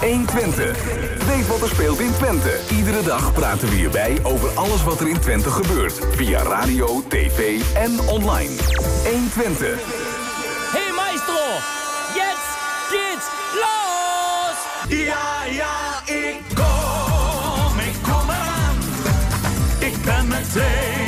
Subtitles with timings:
[0.00, 0.72] 1 Twente.
[1.26, 2.60] Weet wat er speelt in Twente.
[2.70, 6.00] Iedere dag praten we hierbij over alles wat er in Twente gebeurt.
[6.10, 8.54] Via radio, tv en online.
[9.04, 9.74] 1 Twente.
[10.72, 11.44] Hey maestro,
[12.14, 12.50] jetzt
[12.90, 14.56] geht's los!
[14.98, 18.76] Ja, ja, ik kom, ik kom eraan.
[19.78, 21.05] Ik ben meteen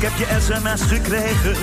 [0.00, 1.56] Ik heb je sms gekregen,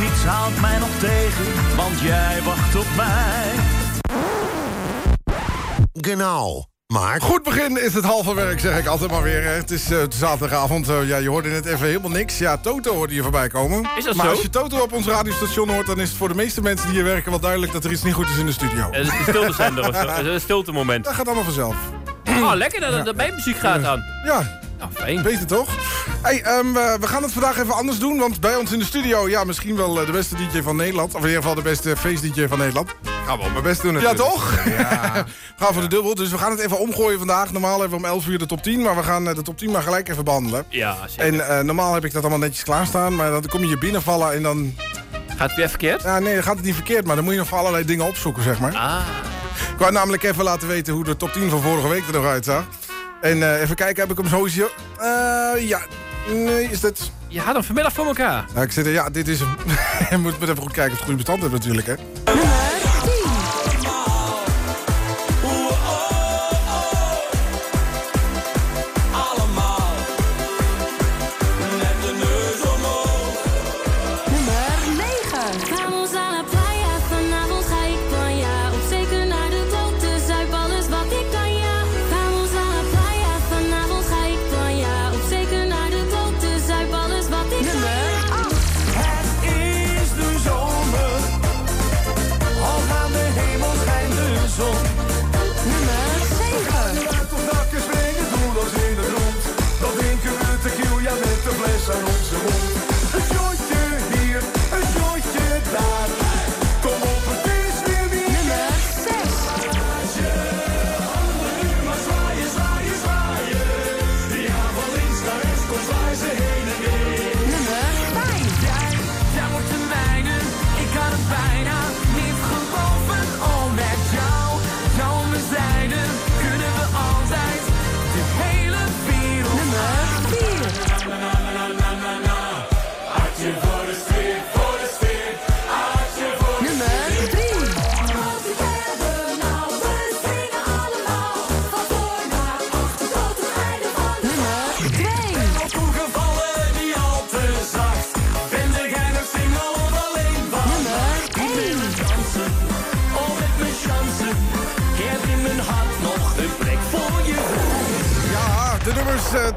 [0.00, 3.52] niets haalt mij nog tegen, want jij wacht op mij.
[5.92, 6.64] Genau.
[6.86, 9.42] Maar Goed begin is het halve werk, zeg ik altijd maar weer.
[9.42, 9.48] hè.
[9.50, 10.88] Het is eh, zaterdagavond.
[10.88, 12.38] eh, ja, je hoorde net even helemaal niks.
[12.38, 13.88] Ja, Toto hoorde je voorbij komen.
[13.96, 14.30] Is dat maar zo?
[14.32, 15.86] als je Toto op ons radiostation hoort...
[15.86, 17.72] dan is het voor de meeste mensen die hier werken wel duidelijk...
[17.72, 18.88] dat er iets niet goed is in de studio.
[18.90, 20.08] Het is een stiltezender of zo.
[20.16, 21.04] Het is een stiltemoment.
[21.04, 21.76] Dat gaat allemaal vanzelf.
[22.28, 24.04] Oh, lekker dat er bij muziek gaat aan.
[24.24, 25.22] Ja, Nou, fijn.
[25.22, 25.68] Beter toch?
[26.22, 28.18] Hey, ehm, we, we gaan het vandaag even anders doen.
[28.18, 31.14] Want bij ons in de studio, ja, misschien wel eh, de beste DJ van Nederland.
[31.14, 32.90] Of in ieder geval de beste feest-DJ van Nederland.
[33.26, 34.54] Ga wel mijn best doen Ja, toch?
[35.58, 36.14] gaan voor de dubbel.
[36.14, 37.52] Dus we gaan het even omgooien vandaag.
[37.52, 38.82] Normaal hebben we om 11 uur de top 10.
[38.82, 40.64] Maar we gaan eh, de top 10 maar gelijk even behandelen.
[40.68, 41.24] Ja, zeker.
[41.24, 43.14] En eh, normaal heb ik dat allemaal netjes klaarstaan.
[43.14, 44.74] Maar dan kom je hier binnenvallen en dan...
[45.36, 46.02] Gaat het weer verkeerd?
[46.02, 47.06] Ja, nee, dan gaat het niet verkeerd.
[47.06, 48.74] Maar dan moet je nog voor allerlei dingen opzoeken, zeg maar.
[48.74, 49.00] Ah.
[49.72, 52.24] Ik wou namelijk even laten weten hoe de top 10 van vorige week er nog
[52.24, 52.64] uitzag.
[53.26, 54.70] En eh, even kijken, heb ik hem sowieso...
[54.98, 55.80] Eh ja,
[56.32, 57.10] nee, is dit...
[57.28, 58.44] Je had hem vanmiddag voor elkaar.
[58.62, 59.56] Ik zit er, ja, dit is hem.
[60.10, 61.94] Je moet moet even goed kijken of het goede bestand heeft natuurlijk, hè.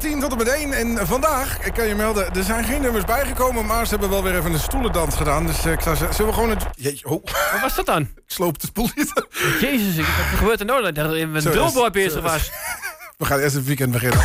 [0.00, 0.72] 10 tot en met 1.
[0.72, 3.66] En vandaag, ik kan je melden, er zijn geen nummers bijgekomen...
[3.66, 5.46] maar ze hebben wel weer even een stoelendans gedaan.
[5.46, 6.64] Dus eh, ik zou zeggen, zullen we gewoon het...
[6.76, 8.00] Jeetje, oh, Wat was dat dan?
[8.16, 9.12] ik sloop de spoel niet.
[9.60, 10.82] Jezus, ik- wat gebeurt er nou?
[10.92, 12.50] Dat er een billboard dat is- bezig was.
[13.18, 14.18] We gaan eerst het weekend beginnen.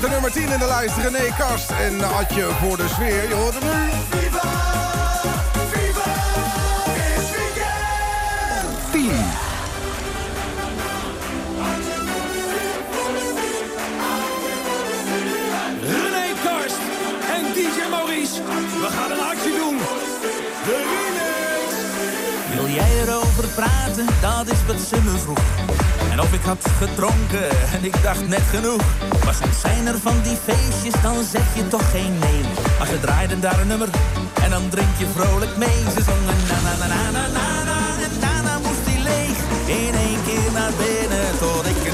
[0.00, 0.96] Met de nummer 10 in de lijst.
[0.96, 3.28] René Kast en Adje voor de sfeer.
[3.28, 3.90] Je hoort hem nu.
[4.10, 4.48] Viva,
[5.70, 6.10] viva,
[7.16, 8.92] is weekend.
[8.92, 9.02] 10.
[15.82, 16.80] René Karst
[17.34, 18.42] en DJ Maurice.
[18.80, 19.78] We gaan een actie doen.
[20.64, 21.74] De remix.
[22.54, 24.06] Wil jij erover praten?
[24.20, 25.49] Dat is wat ze me vroeg.
[26.10, 28.82] En of ik had gedronken en ik dacht net genoeg.
[29.24, 32.42] Maar soms zijn er van die feestjes, dan zeg je toch geen nee.
[32.78, 33.88] Maar ze draaiden daar een nummer
[34.42, 35.80] en dan drink je vrolijk mee.
[35.96, 39.38] Ze zongen na na na na na na na en daarna moest hij leeg.
[39.66, 41.30] In één keer naar binnen
[41.70, 41.89] ik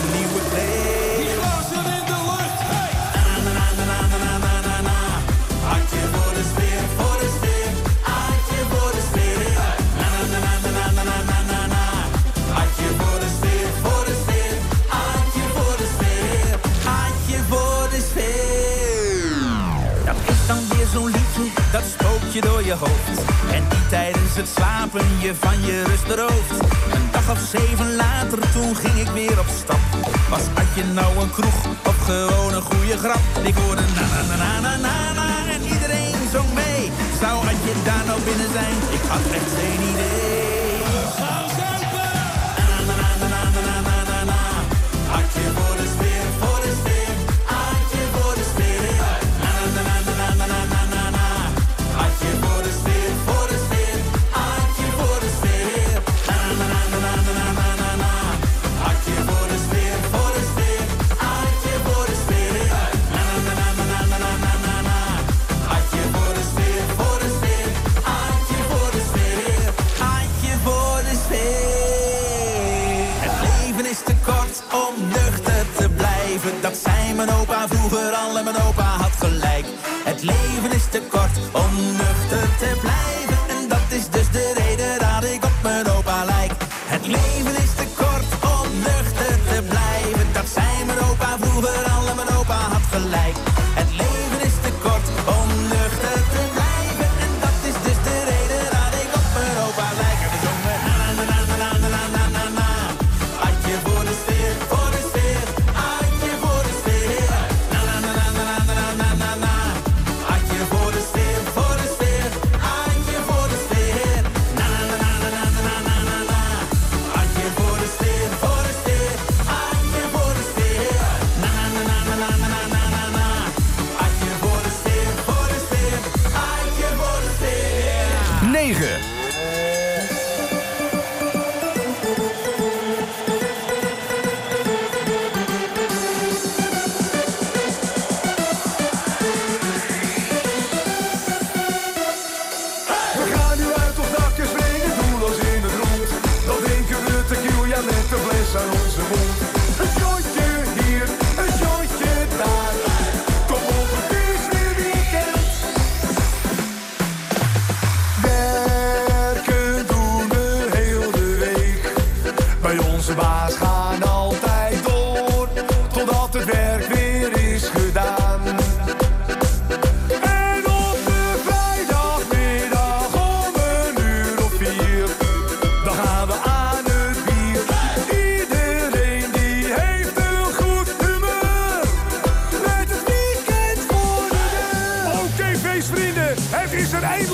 [22.40, 23.18] door je hoofd.
[23.52, 26.58] En die tijdens het slapen je van je rust berooft.
[26.94, 29.84] Een dag of zeven later, toen ging ik weer op stap.
[30.30, 33.24] Was had je nou een kroeg of gewoon een goede grap?
[33.42, 36.90] Ik hoorde na na na na na na na en iedereen zong mee.
[37.20, 38.76] Zou had je daar nou binnen zijn?
[38.96, 40.65] Ik had echt geen idee.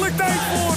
[0.02, 0.71] extremely thankful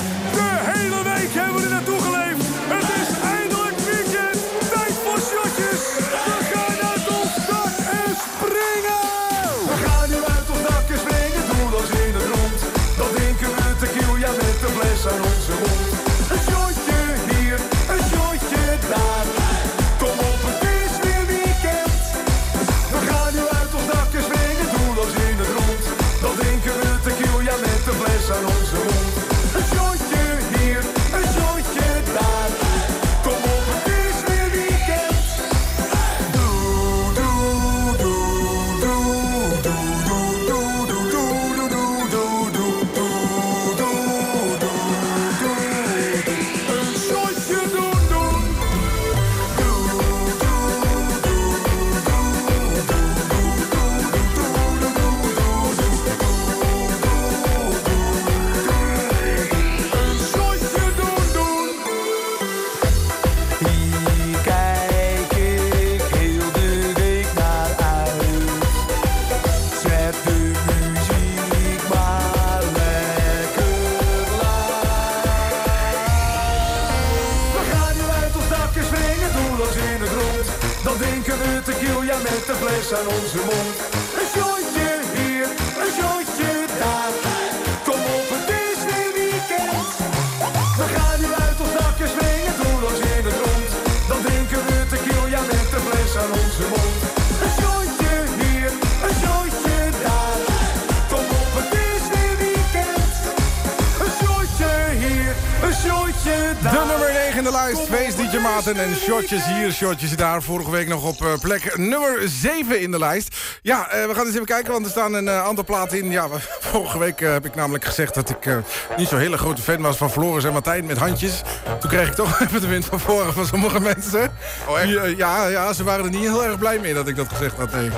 [108.85, 110.41] en shotjes hier, shotjes daar.
[110.43, 113.35] Vorige week nog op eh, plek nummer 7 in de lijst.
[113.61, 116.11] Ja, eh, we gaan eens even kijken, want er staan een eh, aantal platen in.
[116.11, 116.27] Ja,
[116.71, 118.49] vorige week heb ik namelijk gezegd dat ik
[118.97, 121.41] niet zo'n hele grote fan was van Floris en Martijn met handjes.
[121.79, 124.31] Toen kreeg ik toch even de wind van voren van sommige mensen.
[124.67, 125.17] Oh, echt?
[125.17, 127.71] Ja, ja, ze waren er niet heel erg blij mee dat ik dat gezegd had.
[127.73, 127.89] Nee,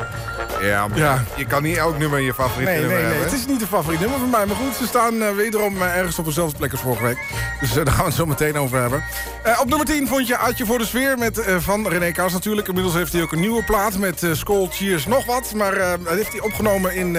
[0.61, 1.23] Ja, maar Ja.
[1.35, 3.31] je kan niet elk nummer je favoriete nee, nee, nummer nee, hebben.
[3.31, 4.45] het is niet de favoriet nummer van mij.
[4.45, 7.19] Maar goed, ze staan wederom ergens op dezelfde plek als vorige week.
[7.59, 9.03] Dus daar gaan we het zo meteen over hebben.
[9.43, 12.33] Eh, op nummer 10 vond je Adje voor de Sfeer met, eh, van René Kaas
[12.33, 12.67] natuurlijk.
[12.67, 15.53] Inmiddels heeft hij ook een nieuwe plaat met eh Skoll, Cheers, nog wat.
[15.53, 17.15] Maar dat heeft hij opgenomen in,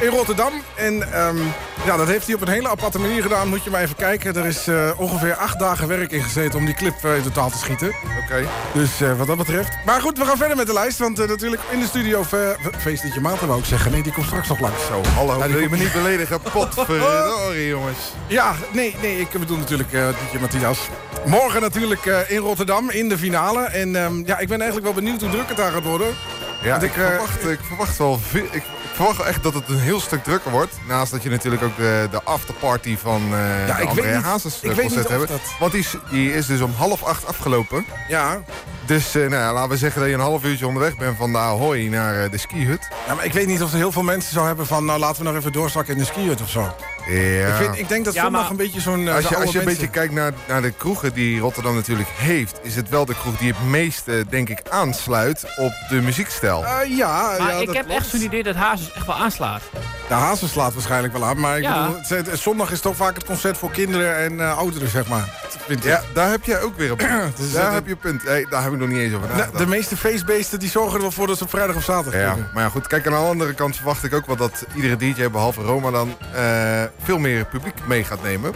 [0.00, 0.52] in Rotterdam.
[0.76, 1.36] En ehm,
[1.84, 3.48] ja, dat heeft hij op een hele aparte manier gedaan.
[3.48, 4.36] Moet je maar even kijken.
[4.36, 7.50] Er is eh, ongeveer acht dagen werk in gezeten om die clip eh, in totaal
[7.50, 7.88] te schieten.
[8.24, 8.48] Oké.
[8.72, 9.76] Dus eh, wat dat betreft.
[9.84, 10.98] Maar goed, we gaan verder met de lijst.
[10.98, 12.24] Want natuurlijk in de studio...
[12.24, 13.92] Fe Feestetje Maarten wou ik zeggen.
[13.92, 14.86] Nee, die komt straks nog langs.
[14.86, 15.42] Zo, hallo.
[15.42, 16.40] Die wil je me niet beledigen?
[16.40, 17.98] Potverdorie, jongens.
[18.26, 20.78] Ja, nee, nee, ik bedoel natuurlijk uh, DJ Matthias.
[21.26, 23.60] Morgen natuurlijk in Rotterdam in de finale.
[23.60, 26.14] En ehm, ja, ik ben eigenlijk wel benieuwd hoe druk het daar gaat worden.
[26.62, 28.46] Ja, ik, ik, verwacht, ik verwacht wel veel.
[28.50, 28.62] Ik
[29.00, 30.74] verwacht wel echt dat het een heel stuk drukker wordt.
[30.88, 34.76] Naast dat je natuurlijk ook de, de afterparty van eh Ja, de André Hazes eh,
[34.78, 35.28] concert hebben.
[35.28, 37.84] dat- Want die is, die is dus om half acht afgelopen.
[38.08, 38.40] Ja.
[38.86, 41.38] Dus eh, nou, laten we zeggen dat je een half uurtje onderweg bent van de
[41.38, 42.88] Ahoy naar eh, de skihut.
[43.06, 44.84] ja, maar ik weet niet of er heel veel mensen zo hebben van...
[44.84, 46.74] nou, laten we nog even doorzakken in de skihut of zo.
[47.08, 47.46] Ja.
[47.48, 49.08] Ik, vind, ik denk dat Ja, zondag maar een beetje zo'n...
[49.08, 52.08] eh, Als je, als je een beetje kijkt naar, naar de kroegen die Rotterdam natuurlijk
[52.14, 52.58] heeft...
[52.62, 56.64] is het wel de kroeg die het meeste, denk ik, aansluit op de muziekstijl.
[56.64, 58.00] Eh, ja, Maar ja, ik dat heb klopt.
[58.00, 59.62] echt zo'n idee dat Hazes echt wel aanslaat.
[60.08, 61.40] De Hazen slaat waarschijnlijk wel aan.
[61.40, 61.82] Maar ik Ja.
[61.86, 65.08] bedoel, het, het- zondag is toch vaak het concert voor kinderen en eh, ouderen, zeg
[65.08, 65.38] maar.
[65.82, 67.36] Ja, daar heb je ook weer een punt.
[67.40, 68.22] Dus daar heb je een punt.
[68.22, 69.58] Hey, daar heb ik nog niet eens over De, nagedacht.
[69.58, 72.36] de meeste feestbeesten die zorgen er wel voor dat ze op vrijdag of zaterdag Ja,
[72.54, 72.86] maar ja, goed.
[72.86, 76.16] Kijk, aan de andere kant verwacht ik ook wel dat iedere DJ, behalve Roma dan,
[76.34, 78.52] eh, veel meer publiek mee gaat nemen.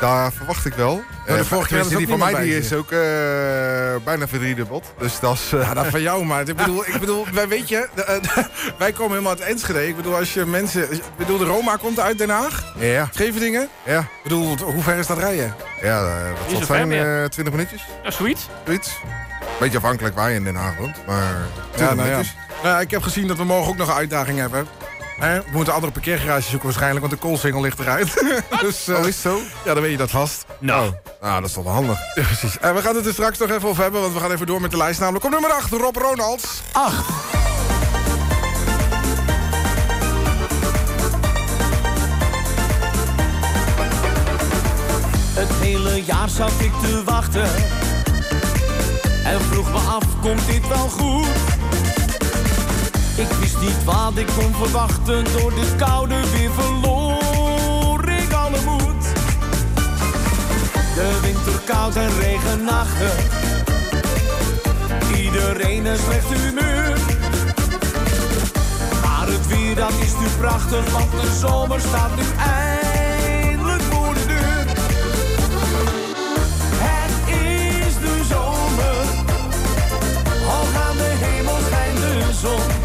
[0.00, 1.02] Daar verwacht ik wel.
[1.26, 2.98] de Eh, vorige keer die van mij die is ook eh,
[4.04, 4.92] bijna verdriedubbeld.
[4.98, 5.52] Dus dat is...
[5.52, 8.20] eh, Ja, dat van jou, maar ik bedoel, ik bedoel wij, weet je, de-
[8.78, 9.88] wij komen helemaal uit Enschede.
[9.88, 10.92] Ik bedoel, als je mensen...
[10.92, 13.68] Ik bedoel, de Roma komt uit Den Haag, ja, Scheveningen.
[13.84, 15.54] ja, Ik bedoel, hoe ver is dat rijden?
[15.82, 16.88] ja, wat zal het zijn?
[16.88, 17.22] meer.
[17.22, 17.82] eh 20 minuutjes?
[18.04, 18.48] Ja, zoiets.
[18.64, 18.90] Zoiets.
[19.60, 21.34] Beetje afhankelijk waar je in Den Haag woont, maar
[21.74, 22.14] 20 Ja, nou ja.
[22.62, 24.66] Nou, ja, ik heb gezien dat we morgen ook nog een uitdaging hebben.
[25.18, 28.24] Hè, We moeten andere parkeergarages zoeken waarschijnlijk, want de koolsingel ligt eruit.
[28.60, 29.38] dus, eh, Oh, is zo?
[29.64, 30.44] ja, dan weet je dat vast.
[30.58, 31.98] Nou, Nou, dat is toch wel handig.
[32.14, 32.58] Ja, precies.
[32.58, 34.60] En we gaan het er straks nog even over hebben, want we gaan even door
[34.60, 35.00] met de lijst.
[35.00, 36.62] Namelijk op nummer 8, Rob Ronalds.
[36.72, 36.94] 8.
[45.34, 47.48] Het hele jaar zat ik te wachten.
[49.24, 51.26] En vroeg me af, komt dit wel goed?
[53.16, 55.24] Ik wist niet wat ik kon verwachten.
[55.24, 59.04] Door dit koude weer verloor ik alle moed.
[60.94, 63.14] De winter koud en regenachtig.
[65.16, 66.96] Iedereen een slecht humeur.
[69.02, 74.26] Maar het weer dat is nu prachtig, want de zomer staat nu eindelijk voor de
[74.26, 74.66] deur.
[76.78, 79.04] Het is de zomer,
[80.46, 82.75] hoog aan de hemel schijnt de zon.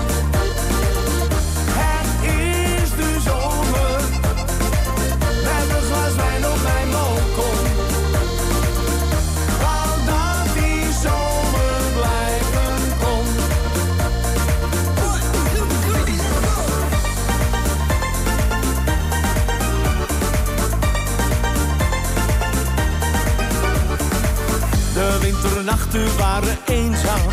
[25.61, 27.29] De winternachten waren eenzaam.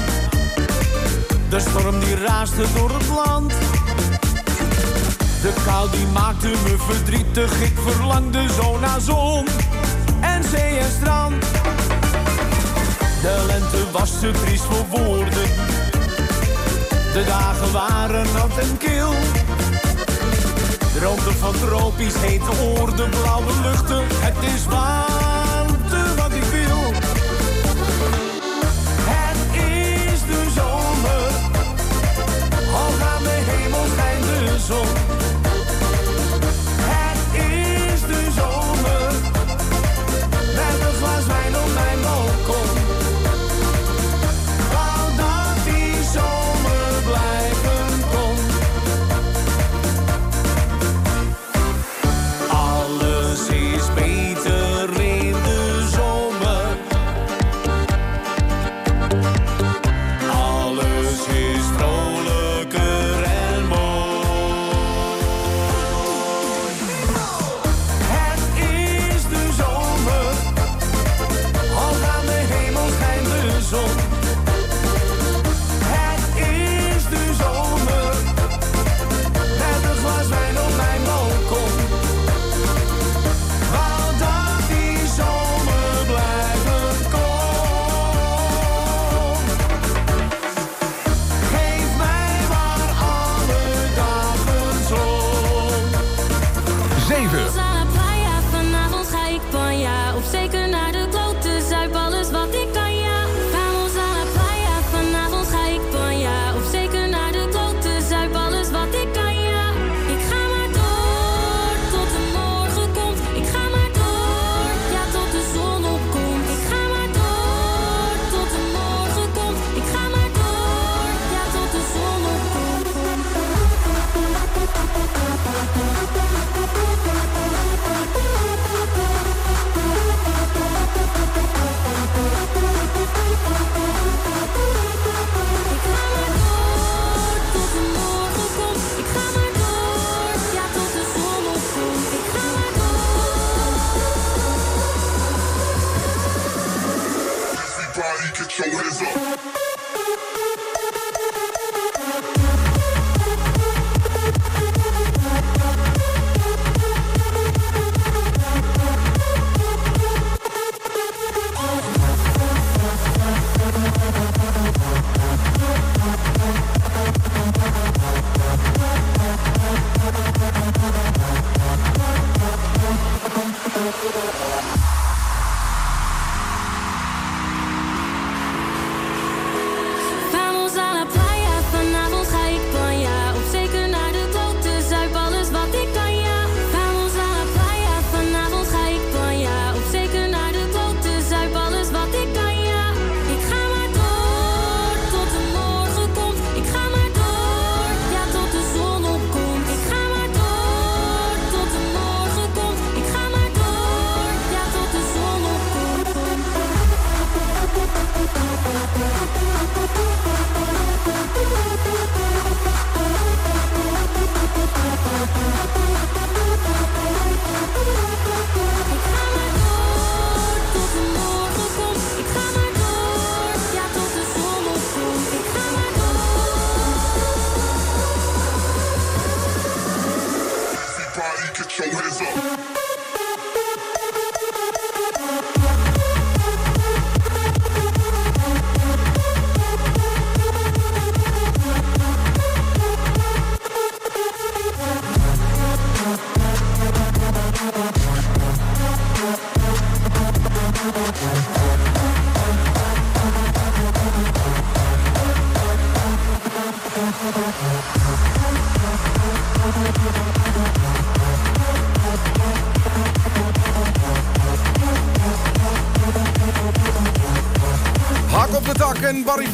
[1.49, 3.53] De storm die raasde door het land.
[5.43, 7.61] De kou die maakte me verdrietig.
[7.61, 9.47] Ik verlangde zo naar zon
[10.21, 11.41] en zee en strand.
[13.23, 15.49] De lente was te triest voor woorden.
[17.13, 19.13] De dagen waren nat en kil.
[20.95, 24.05] Droomde van tropisch hete oorden, blauwe luchten.
[24.09, 25.48] Het is warmte
[34.69, 35.18] zon.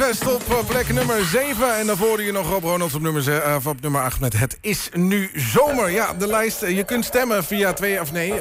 [0.05, 1.77] Vest op eh, plek nummer 7.
[1.79, 4.88] En daarvoor je nog Rob Ronalds op nummer, of op nummer 8 met Het is
[4.93, 5.90] nu zomer.
[5.90, 6.62] Ja, de lijst.
[6.62, 8.35] eh, Je kunt stemmen via 2 of nee,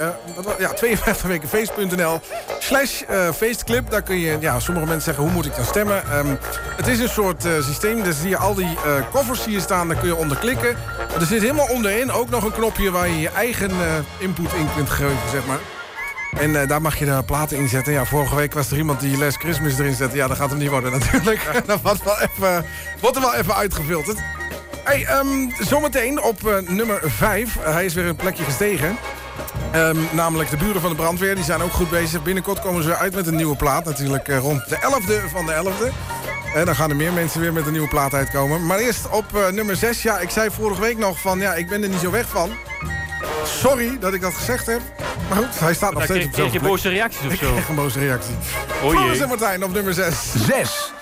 [0.60, 2.19] ja, 52 weken face.nl
[2.60, 3.02] slash
[3.36, 3.89] feestclip.
[3.89, 6.04] Daar kun je, ja, sommige mensen zeggen, hoe moet ik dan stemmen?
[6.12, 6.36] Ehm,
[6.76, 8.04] het is een soort systeem.
[8.04, 8.78] Daar zie je al die
[9.34, 10.76] zie je staan, daar kun je onder klikken.
[11.19, 13.71] Er zit helemaal onderin ook nog een knopje waar je je eigen
[14.17, 15.60] input in kunt geven, zeg maar.
[16.37, 17.93] En eh, daar mag je de platen in zetten.
[17.93, 20.15] Ja, vorige week was er iemand die Les Christmas erin zette.
[20.15, 21.41] Ja, dat gaat hem niet worden natuurlijk.
[21.65, 22.65] dat wordt, wel even,
[23.01, 24.17] wordt er wel even uitgefilterd.
[24.83, 27.57] Hey, ehm, zometeen op eh, nummer 5.
[27.61, 28.97] hij is weer een plekje gestegen.
[29.71, 31.35] Ehm, namelijk de buren van de brandweer.
[31.35, 32.23] Die zijn ook goed bezig.
[32.23, 33.85] Binnenkort komen ze uit met een nieuwe plaat.
[33.85, 35.93] Natuurlijk eh, rond de 11e van de 11e.
[36.55, 38.65] En dan gaan er meer mensen weer met een nieuwe plaat uitkomen.
[38.65, 40.01] Maar eerst op nummer 6.
[40.01, 41.39] Ja, ik zei vorige week nog van...
[41.39, 42.51] Ja, ik ben er niet zo weg van.
[43.59, 44.81] Sorry dat ik dat gezegd heb.
[45.29, 46.71] Maar goed, hij staat nog steeds kreeg, op kreeg je dezelfde plek.
[46.71, 47.51] boze reacties of Ik zo.
[47.51, 48.35] kreeg een boze reactie.
[48.83, 50.15] Oh Floris en Martijn op nummer 6.
[50.47, 50.92] 6.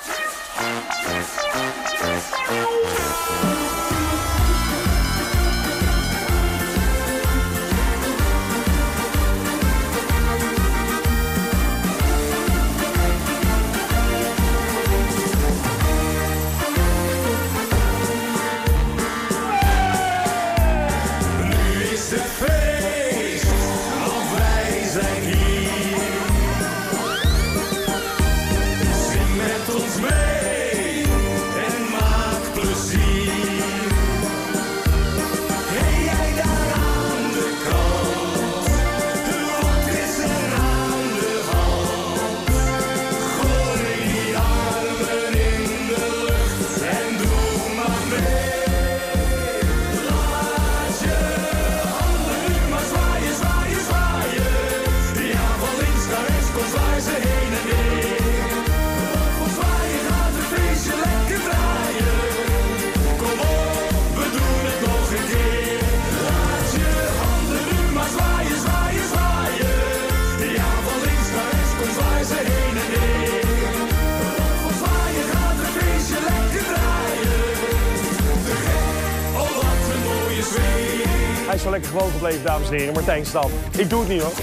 [81.81, 82.93] Lekker gewoon gebleven, dames en heren.
[82.93, 83.51] Martijn Stam.
[83.77, 84.33] Ik doe het niet hoor.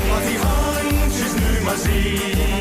[1.35, 2.58] Nu maar.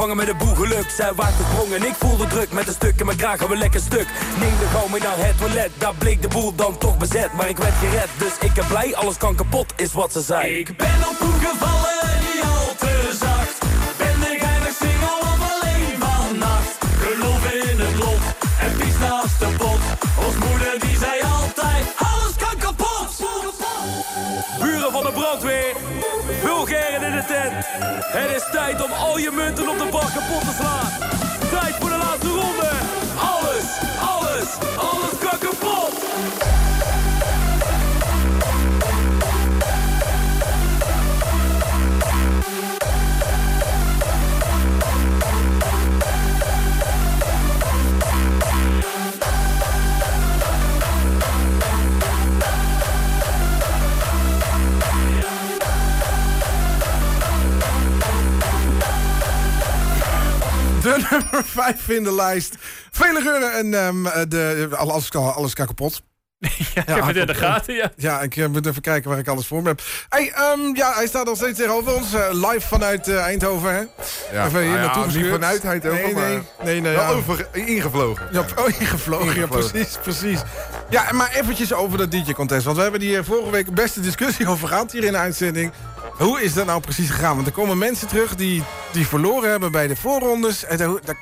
[0.00, 2.52] Gevangen met een boel geluk Zij waart gesprongen, ik voelde druk.
[2.52, 4.06] Met een stuk in mijn kraag, we lekker stuk.
[4.38, 5.70] Neem de gauw mee naar het toilet.
[5.78, 7.32] Daar bleek de boel dan toch bezet.
[7.32, 8.96] Maar ik werd gered, dus ik ben blij.
[8.96, 10.58] Alles kan kapot, is wat ze zei.
[10.58, 11.29] Ik ben op
[27.10, 30.90] Het is tijd om al je munten op de bak kapot te slaan.
[31.50, 32.70] Tijd voor de laatste ronde.
[33.18, 33.64] Alles,
[34.00, 36.69] alles, alles kan kapot.
[60.98, 62.54] De nummer 5 in de lijst.
[62.90, 66.02] Vele geuren en ehm, eh, de, alles, kan- alles kan kapot.
[66.74, 67.92] ja, ik heb het in de gaten, ja.
[67.96, 69.80] Ja, ik eh, moet even kijken waar ik alles voor me heb.
[70.08, 72.12] Hey, ehm, ja, hij staat nog steeds tegenover ons.
[72.14, 73.80] eh, live vanuit eh, Eindhoven, hè?
[74.36, 75.32] Ja, Even hier ja, naartoe niet gestuurd.
[75.32, 77.08] vanuit Eindhoven, Nee, nee, maar nee, nee, ja.
[77.08, 78.28] over, ingevlogen.
[78.32, 80.40] Ja, oh, ingevlogen, ja, precies, precies.
[80.90, 82.64] Ja, maar eventjes over dat DJ-contest.
[82.64, 85.72] Want we hebben hier vorige week een beste discussie over gehad hier in de uitzending.
[86.20, 87.34] Hoe is dat nou precies gegaan?
[87.34, 90.64] Want er komen mensen terug die, die verloren hebben bij de voorrondes.
[90.64, 91.16] En daar- daar-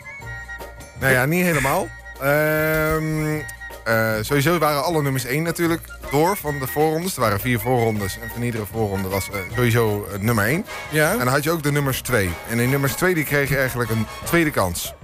[1.00, 1.88] Nou ja, niet helemaal.
[2.20, 3.38] Ehm,
[3.84, 7.14] eh, sowieso waren alle nummers 1 natuurlijk door van de voorrondes.
[7.14, 10.64] Er waren vier voorrondes en van iedere voorronde was eh, sowieso eh, nummer 1.
[10.90, 11.10] ja?
[11.12, 12.30] En dan had je ook de nummers 2.
[12.48, 14.94] En die nummers 2 die kregen eigenlijk een tweede kans.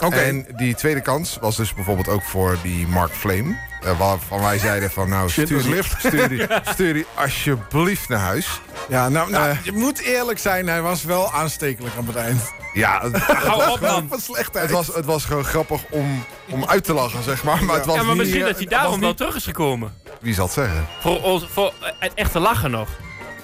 [0.00, 0.16] Oké.
[0.16, 3.56] En die tweede kans was dus bijvoorbeeld ook voor die Mark Flame.
[3.84, 8.60] Eh, waarvan wij zeiden van nou stuur die, stuur, die, stuur die alsjeblieft naar huis.
[8.88, 9.56] Ja, nou, nou Eh.
[9.62, 12.40] je moet eerlijk zijn, hij was wel aanstekelijk op het eind.
[12.72, 14.10] Ja, het, Hou op, man.
[14.52, 17.64] Het, was, het was gewoon grappig om, om uit te lachen, zeg maar.
[17.64, 19.44] Maar het was Ja, maar niet, misschien eh, dat hij daarom wel niet- terug is
[19.44, 19.94] gekomen.
[20.20, 20.86] Wie zal het zeggen?
[21.00, 22.88] Voor, ons, voor het echte lachen nog.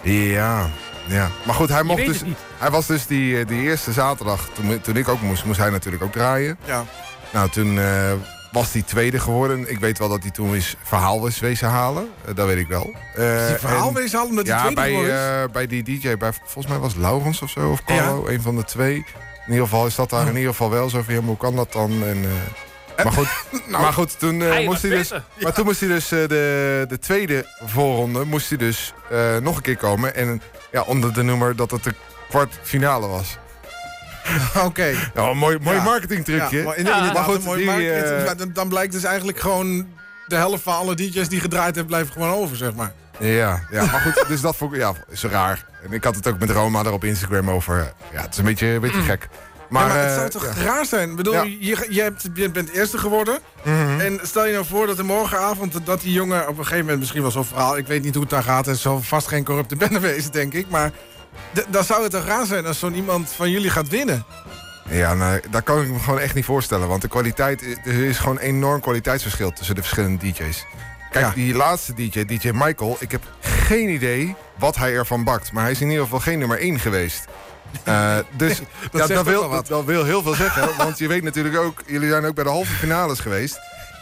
[0.03, 0.66] Ja,
[1.07, 1.29] ja.
[1.44, 2.20] Maar goed, hij, mocht dus,
[2.59, 6.03] hij was dus die, die eerste zaterdag, toen, toen ik ook moest, moest hij natuurlijk
[6.03, 6.59] ook draaien.
[6.64, 6.85] Ja.
[7.33, 8.12] Nou, toen eh,
[8.53, 9.71] was hij tweede geworden.
[9.71, 12.09] Ik weet wel dat hij toen eens verhaal was wezen halen.
[12.25, 12.95] Eh, dat weet ik wel.
[13.15, 15.45] Eh, Is die verhaal en- wezen halen omdat hij Ja, tweede bij, geworden is?
[15.45, 18.57] eh, bij die DJ, bij, volgens mij was Laurens of zo, of Carlo, een van
[18.57, 18.95] de twee.
[19.47, 21.57] In ieder geval is dat daar in ieder geval wel zo van, ja, hoe kan
[21.57, 21.91] dat dan?
[22.05, 22.25] En,
[22.97, 23.29] eh, maar goed,
[23.69, 26.85] maar goed toen, eh, Hij moest hij dus, maar toen moest hij dus eh, de,
[26.89, 30.15] de tweede voorronde moest hij dus eh, nog een keer komen.
[30.15, 31.95] En ja, onder de nummer dat het de
[32.29, 33.39] kwartfinale was.
[34.67, 34.95] Oké.
[35.14, 35.83] Een mooi, mooi Ja.
[35.83, 36.57] marketingtrucje.
[36.59, 37.12] Ja, maar in- Ja.
[37.12, 38.05] Maar goed, een mooi die, marketing.
[38.29, 39.87] eh, dan, dan blijkt dus eigenlijk gewoon...
[40.27, 42.93] de helft van alle DJ's die gedraaid hebben, blijven gewoon over, zeg maar.
[43.19, 45.64] Ja, ja, maar goed, dus dat vond ik, ja, is raar.
[45.85, 47.93] En ik had het ook met Roma daar op Instagram over.
[48.12, 49.29] Ja, het is een beetje, een beetje gek.
[49.69, 50.62] Maar, Maar, maar het eh, zou toch ja.
[50.64, 51.11] raar zijn?
[51.11, 51.43] Ik bedoel, Ja.
[51.43, 53.38] je, je, hebt, je bent eerste geworden.
[53.64, 54.01] Mhm.
[54.01, 55.87] En stel je nou voor dat er morgenavond...
[55.87, 57.77] dat die jongen op een gegeven moment misschien wel zo'n verhaal...
[57.77, 58.67] ik weet niet hoe het daar gaat.
[58.67, 60.67] Het zal vast geen corrupte bende wezen, denk ik.
[60.69, 60.91] Maar
[61.55, 64.24] d- dan zou het toch raar zijn als zo'n iemand van jullie gaat winnen?
[64.90, 66.88] Ja, nou, daar kan ik me gewoon echt niet voorstellen.
[66.88, 70.64] Want de kwaliteit, er is gewoon een enorm kwaliteitsverschil tussen de verschillende DJ's.
[71.11, 71.33] Kijk, Ja.
[71.35, 75.53] die laatste DJ, DJ Michael, ik heb geen idee wat hij ervan bakt.
[75.53, 77.24] Maar hij is in ieder geval geen nummer 1 geweest.
[77.85, 78.59] Eh, dus
[78.92, 80.68] ja, dat, wil, dat, dat wil heel veel zeggen.
[80.85, 83.59] want je weet natuurlijk ook, jullie zijn ook bij de halve finales geweest.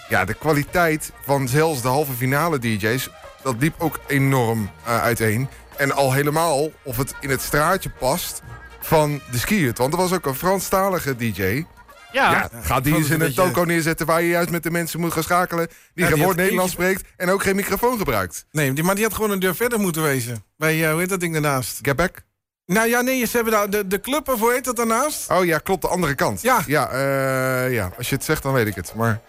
[0.08, 3.08] Ja, de kwaliteit van zelfs de halve finale DJ's,
[3.42, 5.48] dat liep ook enorm eh, uiteen.
[5.76, 8.42] En al helemaal of het in het straatje past
[8.80, 9.78] van de skiët.
[9.78, 11.64] Want er was ook een Franstalige DJ.
[12.12, 15.00] Ja, Ja, gaat die eens in een toko neerzetten waar je juist met de mensen
[15.00, 15.66] moet gaan schakelen.
[15.66, 18.46] Die die geen woord Nederlands eentje- spreekt en ook geen microfoon gebruikt.
[18.50, 20.44] Nee, die, maar die had gewoon een deur verder moeten wezen.
[20.56, 21.78] Bij, eh, hoe heet dat ding daarnaast?
[21.82, 22.22] Get back?
[22.66, 25.30] Nou ja, nee, ze hebben daar de, de club, of hoe heet dat daarnaast?
[25.30, 26.42] Oh ja, klopt, de andere kant.
[26.42, 26.62] Ja.
[26.66, 28.92] Ja, eh, ja, als je het zegt dan weet ik het.
[28.94, 29.20] Maar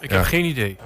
[0.00, 0.16] ik Ja.
[0.16, 0.76] heb geen idee.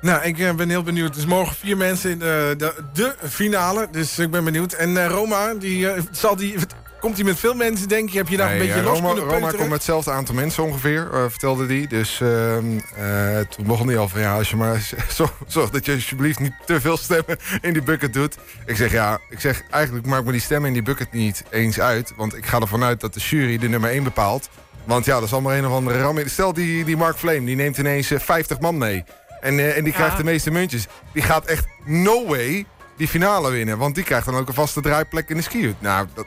[0.00, 1.16] Nou, ik eh, ben heel benieuwd.
[1.16, 4.72] Is morgen vier mensen in de, de, de finale, dus ik ben benieuwd.
[4.72, 6.54] En eh, Roma, die, eh, zal die,
[7.00, 8.18] komt hij met veel mensen, denk je?
[8.18, 10.34] Heb je daar Nee, een beetje eh, los Roma, kunnen Roma komt met hetzelfde aantal
[10.34, 11.86] mensen ongeveer, eh, vertelde hij.
[11.86, 15.86] Dus ehm, eh, toen begon hij al van ja, als je maar zorg, zorg dat
[15.86, 18.36] je alsjeblieft niet te veel stemmen in die bucket doet.
[18.66, 21.80] Ik zeg ja, ik zeg eigenlijk maakt me die stemmen in die bucket niet eens
[21.80, 22.12] uit.
[22.16, 24.48] Want ik ga ervan uit dat de jury de nummer 1 bepaalt.
[24.84, 26.18] Want ja, dat is allemaal een of andere ram.
[26.24, 29.04] Stel die, die Mark Flame, die neemt ineens eh, 50 man mee.
[29.46, 30.86] En, eh, en die krijgt de meeste muntjes.
[31.12, 33.78] Die gaat echt no way die finale winnen.
[33.78, 35.74] Want die krijgt dan ook een vaste draaiplek in de ski.
[35.78, 36.26] Nou, dat,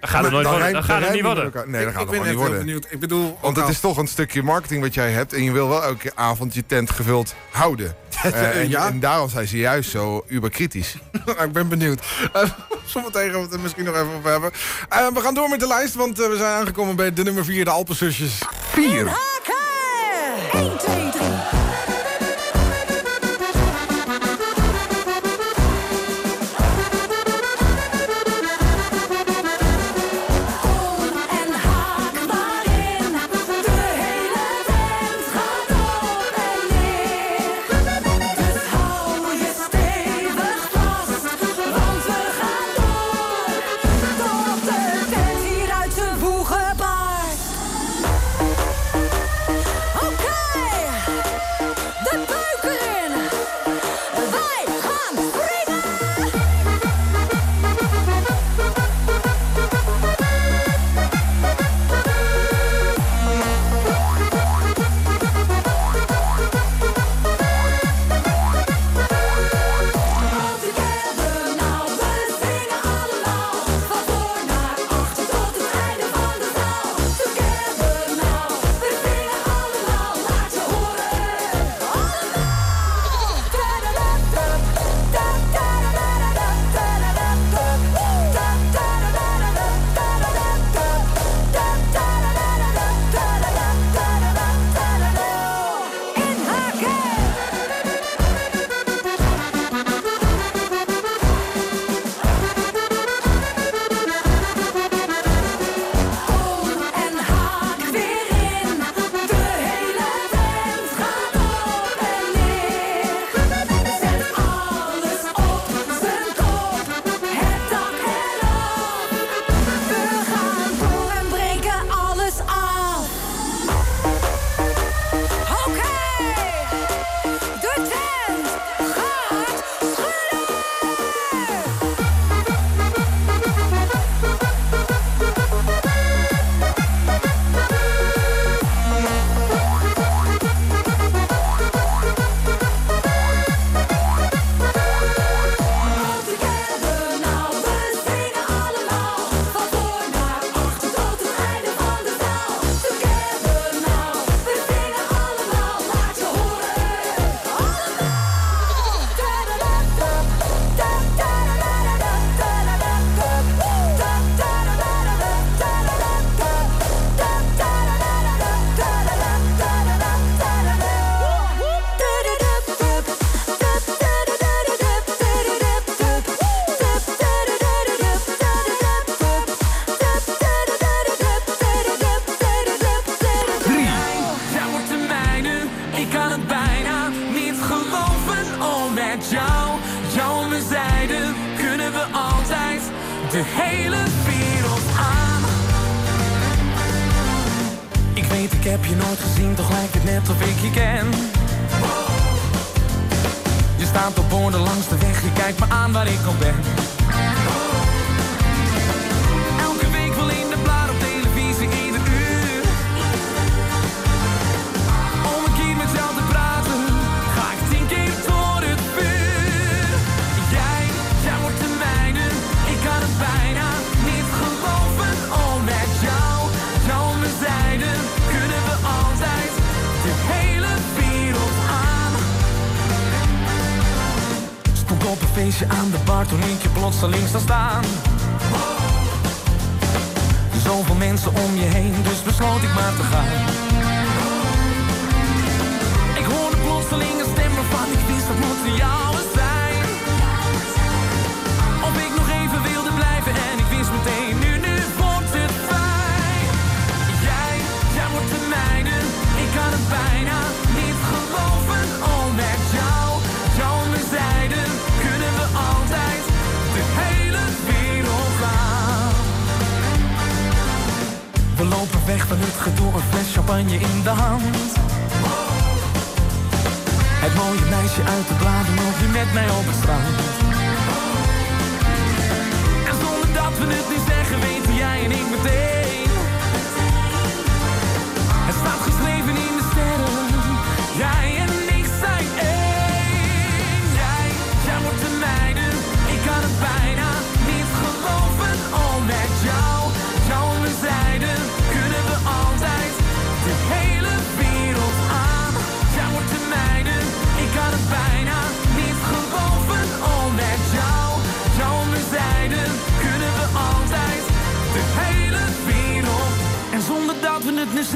[0.00, 0.72] Dat gaat het nooit worden.
[0.72, 1.44] Dat gaat het niet worden.
[1.44, 1.68] elkaar.
[1.68, 2.58] Nee, dat gaat ik het niet worden.
[2.58, 2.86] benieuwd.
[2.90, 5.32] Ik bedoel, Want het is toch een stukje marketing wat jij hebt.
[5.32, 7.96] En je wil wel elke avond je tent gevuld houden.
[8.24, 8.86] Eh, en, Ja.
[8.86, 10.94] en daarom zijn ze juist zo uberkritisch.
[11.26, 12.00] Nou, ik ben benieuwd.
[12.36, 12.42] Uh,
[12.84, 14.50] zometeen gaan we het er misschien nog even over hebben.
[14.88, 17.44] Eh, we gaan door met de lijst, want eh, we zijn aangekomen bij de nummer
[17.44, 18.38] 4, de Alpenzusjes.
[18.72, 19.06] 4.
[19.06, 20.60] Haken!
[20.60, 21.63] 1, 2, 3.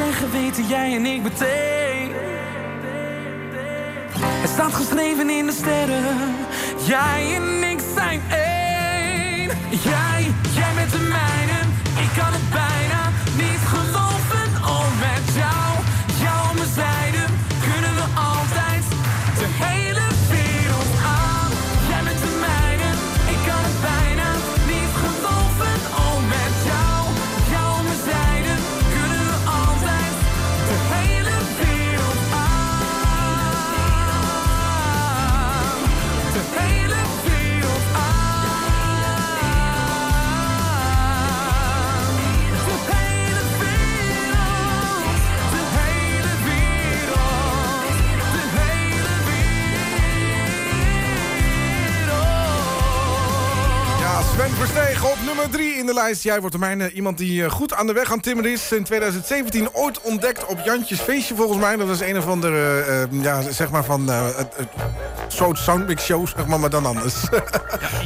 [0.05, 2.13] Zeggen, weten jij en ik meteen.
[4.21, 6.37] Het staat geschreven in de sterren.
[6.87, 9.51] Jij en ik zijn één.
[54.69, 56.23] Verstegen op nummer 3 in de lijst.
[56.23, 56.92] Jij wordt de mijne.
[56.92, 58.73] Iemand die eh, goed aan de weg aan timmeren is.
[58.73, 61.77] In 2017 ooit ontdekt op Jantjes Feestje volgens mij.
[61.77, 64.08] Dat was een of andere, eh, eh, ja, zeg maar van...
[64.08, 64.54] het,
[65.29, 67.14] soort soundmix show, zeg maar, maar dan anders.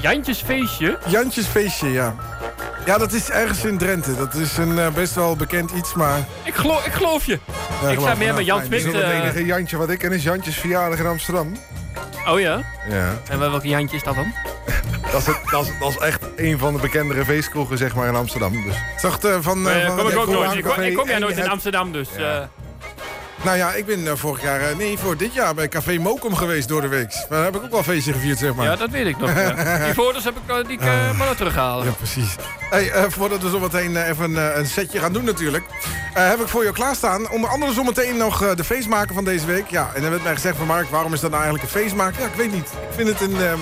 [0.02, 0.98] Jantjes feestje.
[1.06, 2.14] Jantjes Feestje, ja.
[2.86, 4.16] Ja, dat is ergens in Drenthe.
[4.16, 6.18] Dat is een best wel bekend iets, maar...
[6.44, 7.38] Ik geloof, ik geloof je.
[7.82, 8.34] Ja, ik sta meer me.
[8.34, 8.84] met Jan Smit.
[8.84, 11.52] Is het enige Jantje wat ik ken is Jantjes verjaardag in Amsterdam.
[12.28, 12.62] Oh ja?
[12.88, 13.18] Ja.
[13.28, 14.32] En wel- welke Jantje is dat dan?
[15.12, 18.08] Dat is, het, dat, is, dat is echt een van de bekendere feestkroegen zeg maar,
[18.08, 18.52] in Amsterdam.
[18.52, 18.76] Dus.
[19.12, 20.54] Het, eh, van, eh, van kom ik ja, ook nooit.
[20.54, 22.16] Ik kom, jij nooit in Amsterdam, dus...
[22.16, 22.42] eh,
[23.44, 26.34] Nou ja, ik ben eh, vorig jaar, eh, nee, voor dit jaar bij Café Mokum
[26.34, 27.14] geweest door de week.
[27.14, 28.64] Maar daar heb ik ook wel een feestje gevierd, zeg maar.
[28.66, 29.32] ja, dat weet ik nog.
[29.84, 31.84] Die foto's heb ik, eh, die ik eh, maar terughalen.
[31.86, 32.34] Ja, precies.
[32.70, 35.64] Hey, voordat we zometeen eh, even een setje gaan doen natuurlijk...
[36.14, 37.30] heb ik voor jou klaarstaan.
[37.30, 39.66] Onder andere zometeen nog eh, de feestmaker van deze week.
[39.70, 42.20] Ja, en er werd mij gezegd van Mark, waarom is dat nou eigenlijk een feestmaker?
[42.20, 42.68] Ja, ik weet niet.
[42.88, 43.36] Ik vind het een...
[43.40, 43.60] ehm,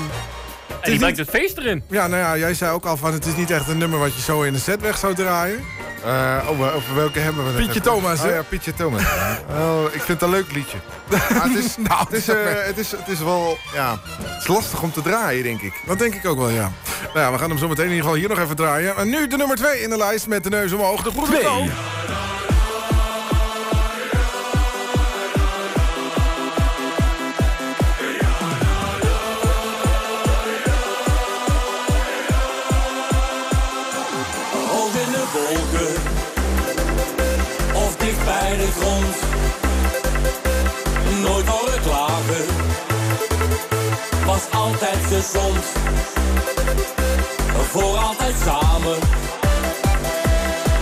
[0.81, 1.83] En die brengt het feest erin.
[1.89, 4.15] ja, nou ja, jij zei ook al van het is niet echt een nummer wat
[4.15, 5.65] je zo in de set weg zou draaien.
[6.05, 7.59] Eh, oh, over welke hebben we het?
[7.61, 9.03] Pietje Thomas, Oh ja, Pietje Thomas.
[9.61, 10.77] oh, ik vind het een leuk liedje.
[11.11, 13.59] Maar het, is, Nou, het, is, eh, het, is, het is wel...
[13.75, 15.73] Ja, het is lastig om te draaien, denk ik.
[15.87, 16.73] Dat denk ik ook wel, ja.
[17.15, 18.97] Nou ja, we gaan hem zo meteen in ieder geval hier nog even draaien.
[18.97, 21.03] En nu de nummer 2 in de lijst met de neus omhoog.
[21.03, 21.69] De goede
[38.51, 39.17] bij de grond.
[41.23, 42.45] Nooit horen klagen
[44.27, 45.65] was altijd gezond.
[47.71, 48.99] Voor altijd samen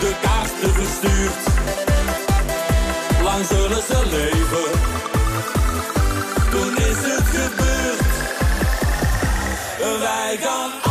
[0.01, 1.43] de kaarten verstuurd.
[3.23, 4.71] Lang zullen ze leven.
[6.51, 8.07] Toen is het gebeurd.
[10.01, 10.88] Wij gaan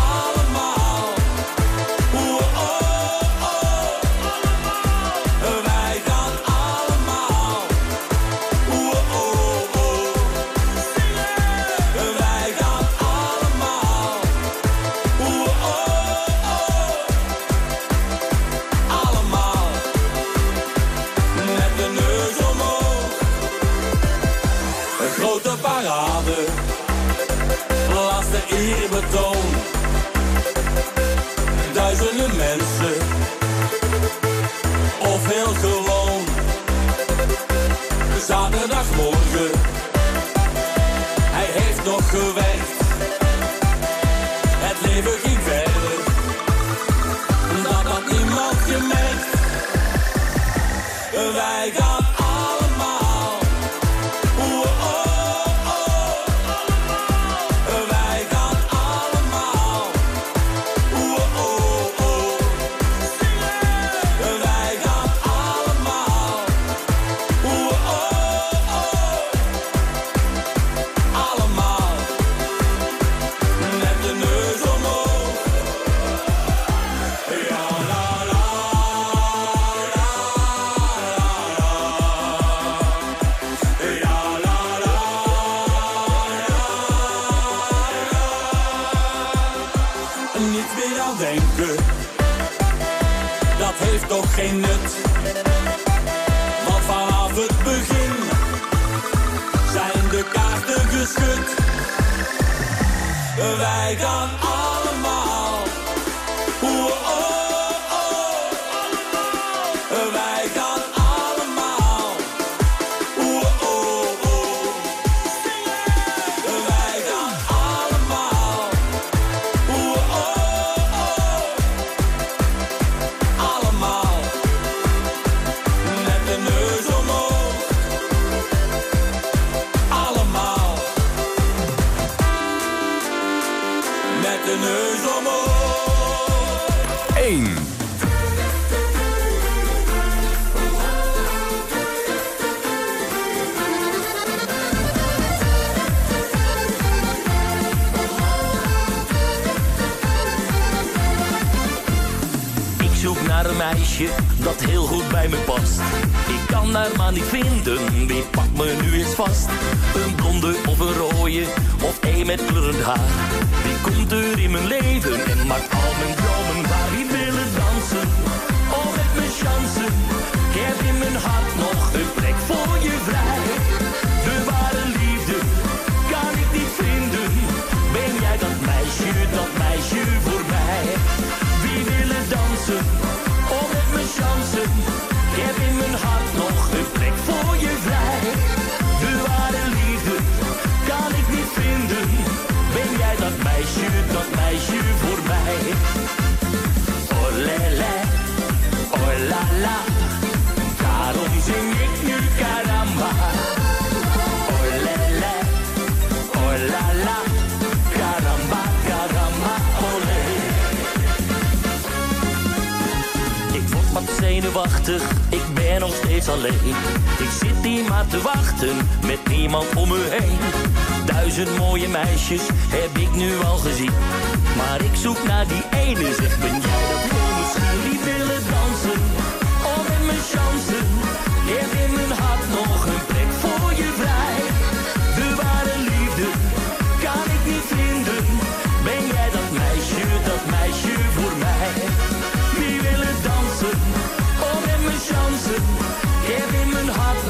[27.98, 29.45] Laatste eerbetoon.
[31.74, 32.93] Duizenden mensen.
[35.00, 36.22] Of heel gewoon.
[38.28, 39.52] Zaterdagmorgen.
[41.22, 42.76] Hij heeft nog gewerkt.
[44.60, 45.26] Het leven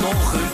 [0.07, 0.46] nog een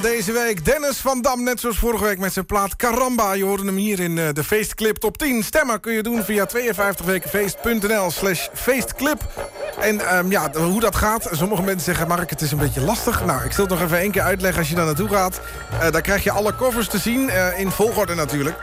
[0.00, 0.64] deze week.
[0.64, 3.32] Dennis van Dam, net zoals vorige week met zijn plaat Caramba.
[3.32, 5.42] Je hoorde hem hier in eh, de feestclip top 10.
[5.44, 9.22] Stemmen kun je doen via 52wekenfeest.nl slash feestclip.
[9.80, 11.28] En ehm, ja, hoe dat gaat.
[11.30, 13.24] Sommige mensen zeggen, Mark, het is een beetje lastig.
[13.24, 15.40] Nou, ik zal het nog even één keer uitleggen als je daar naartoe gaat.
[15.80, 18.56] Eh, daar krijg je alle covers te zien, eh, in volgorde natuurlijk.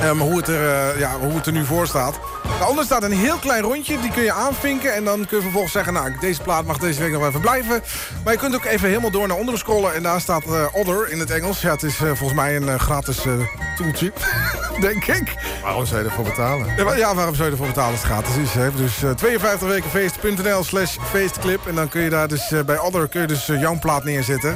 [0.00, 2.18] Ehm, hoe, het er, eh, ja, hoe het er nu voor staat.
[2.58, 4.94] Daaronder staat een heel klein rondje, die kun je aanvinken.
[4.94, 7.82] En dan kun je vervolgens zeggen, nou, deze plaat mag deze week nog even blijven.
[8.24, 9.94] Maar je kunt ook even helemaal door naar onderen scrollen.
[9.94, 11.60] En daar staat eh, Other in het Engels.
[11.60, 13.32] Ja, het is eh, volgens mij een eh, gratis eh,
[13.76, 14.12] toeltje,
[14.80, 15.34] denk ik.
[15.62, 16.72] Waarom zou je ervoor betalen?
[16.76, 18.52] Ja, wa- Ja, waarom zou je ervoor betalen als het gratis is?
[18.52, 18.74] Hè?
[18.74, 21.66] Dus eh 52wekenfeest.nl slash feestclip.
[21.66, 24.04] En dan kun je daar dus eh, bij Other kun je dus eh, jouw plaat
[24.04, 24.50] neerzetten.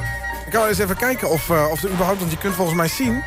[0.46, 2.18] Ik kan wel eens even kijken of, eh, of er überhaupt...
[2.18, 3.22] Want je kunt volgens mij zien,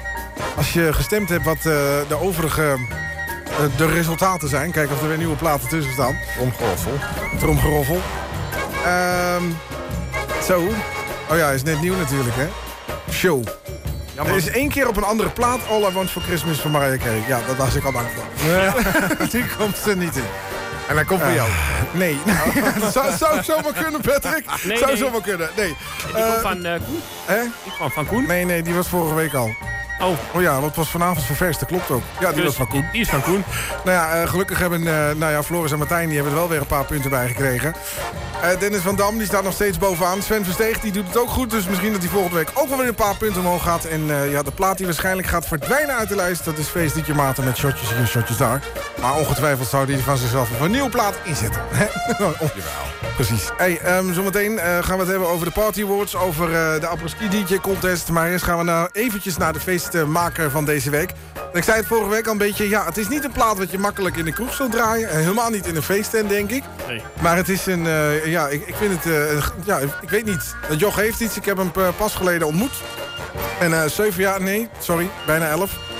[0.55, 1.45] als je gestemd hebt...
[1.45, 1.63] wat eh,
[2.07, 4.71] de overige eh, de resultaten zijn.
[4.71, 6.17] Kijken of er weer nieuwe platen tussen staan.
[6.35, 6.91] Tromgeroffel.
[7.39, 8.01] Tromgeroffel.
[8.85, 9.43] Ehm
[10.45, 10.61] zo.
[11.29, 12.47] Oh ja, is net nieuw natuurlijk, hè?
[13.11, 13.43] Show.
[14.15, 16.99] er is één keer op een andere plaat All I Want For Christmas van Mariah
[16.99, 17.23] Carey.
[17.27, 19.27] Ja, daar was ik al bang voor.
[19.31, 20.23] Die komt er niet in.
[20.87, 21.49] En hij komt van jou.
[21.91, 22.17] Nee,
[22.81, 24.45] dat zou, zou zomaar kunnen, Patrick.
[24.63, 24.97] Nee, zou nee.
[25.01, 25.49] zomaar kunnen.
[25.55, 25.75] Nee.
[26.05, 27.01] Die Eh, komt van eh, Koen.
[27.25, 27.41] hè?
[27.63, 28.25] Die kwam van Koen.
[28.27, 29.49] Nee, nee, die was vorige week al.
[30.01, 32.01] Oh, Oh ja, dat was vanavond ververst, dat klopt ook.
[32.19, 32.85] Ja, die dus was van Koen.
[32.91, 33.43] Die is van Koen.
[33.83, 36.49] Nou ja, eh, gelukkig hebben eh, nou ja, Floris en Martijn die hebben er wel
[36.49, 37.73] weer een paar punten bij gekregen.
[38.41, 40.21] Eh, Dennis van Dam die staat nog steeds bovenaan.
[40.21, 41.49] Sven Versteeg die doet het ook goed.
[41.49, 43.85] Dus misschien dat hij volgende week ook wel weer een paar punten omhoog gaat.
[43.85, 46.45] En ja, de plaat die waarschijnlijk gaat verdwijnen uit de lijst...
[46.45, 48.63] dat is Feest Liedje Maten met shotjes hier en shotjes daar.
[49.01, 51.61] Maar ongetwijfeld zou hij van zichzelf een nieuwe plaat inzetten.
[53.15, 53.49] Precies.
[53.57, 56.49] Hey, ehm, zometeen gaan we het hebben over de Party Awards, over
[56.79, 58.09] de apres-ski DJ contest.
[58.09, 59.59] Maar eerst gaan we nou eventjes naar de
[59.91, 61.13] feestmaker van deze week.
[61.53, 63.71] Ik zei het vorige week al een beetje, ja, het is niet een plaat wat
[63.71, 65.09] je makkelijk in de kroeg zult draaien.
[65.09, 66.63] En helemaal niet in een feesttent, denk ik.
[66.87, 67.01] Nee.
[67.21, 70.55] Maar het is een, eh, ja, ik, ik vind het, eh, ja, ik weet niet.
[70.77, 72.81] Joch heeft iets, ik heb hem eh, pas geleden ontmoet.
[73.59, 75.90] En eh zeven jaar, nee, sorry, bijna elf.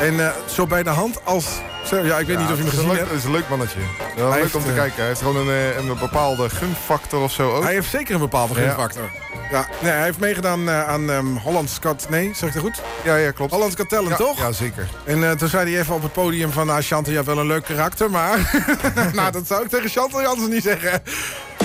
[0.00, 1.46] En eh, zo bij de hand als,
[1.84, 3.10] zo, ja, ik weet niet of je hem gezien leuk, hebt.
[3.10, 3.78] Het is een leuk mannetje.
[4.16, 4.96] Leuk om te eh, kijken.
[4.96, 7.62] Hij heeft gewoon een, eh, een bepaalde gunfactor of zo ook.
[7.62, 9.10] Hij heeft zeker een bepaalde gunfactor.
[9.50, 12.06] Ja, nee, hij heeft meegedaan eh, aan ehm Holland's Got...
[12.08, 12.82] Nee, zeg ik dat goed?
[13.04, 13.52] Ja, ja, klopt.
[13.52, 14.38] Holland's Got Talent, ja, toch?
[14.38, 14.88] Ja, zeker.
[15.04, 16.66] En eh, toen zei hij even op het podium van...
[16.66, 18.64] Nou, Chantal, je hebt wel een leuk karakter, maar...
[19.14, 21.02] nou, dat zou ik tegen Chantal Jansen niet zeggen.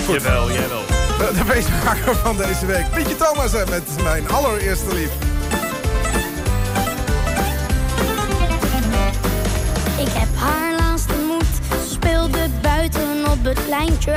[0.04, 0.22] Goed.
[0.22, 0.86] Jawel, jawel.
[1.18, 2.90] De, de feestmaker van deze week.
[2.90, 5.31] Pietje Thomas hè, met mijn allereerste lief.
[13.44, 14.16] Het pleintje.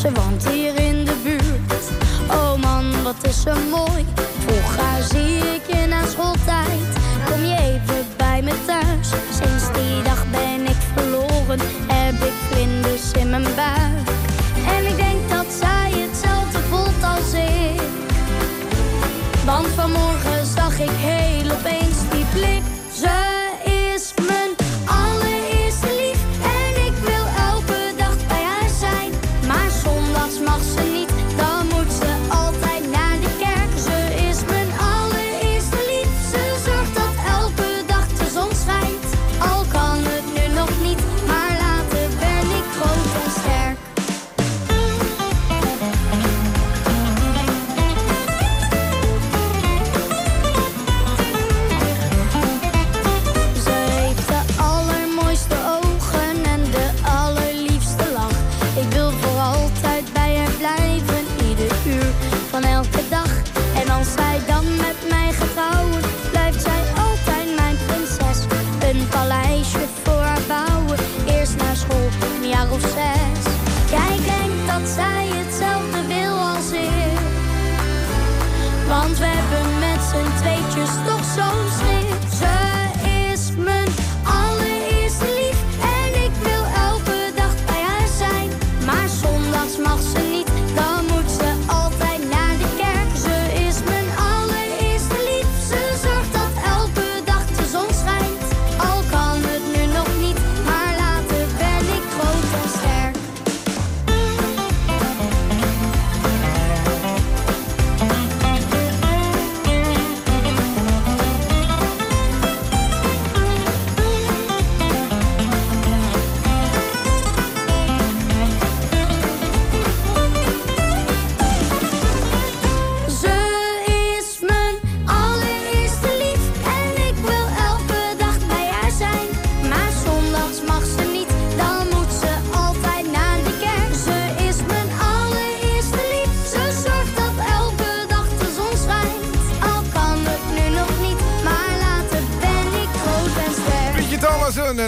[0.00, 1.82] Ze woont hier in de buurt.
[2.30, 4.04] Oh man, wat is ze mooi.
[4.38, 6.88] Vroeg haar zie ik je na schooltijd.
[7.30, 9.08] Kom je even bij me thuis?
[9.30, 10.55] Sinds die dag ben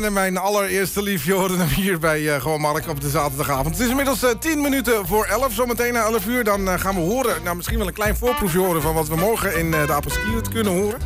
[0.09, 1.25] en eh, mijn allereerste lief.
[1.25, 3.75] Je hoorde hem hier bij eh, Gewoon Mark op de zaterdagavond.
[3.77, 5.53] Het is inmiddels eh, 10 minuten voor 11.
[5.53, 8.59] Zometeen na 11 uur dan eh, gaan we horen, nou misschien wel een klein voorproefje
[8.59, 8.83] horen...
[8.83, 10.21] van wat we morgen in eh, de Apelski
[10.53, 10.99] kunnen horen.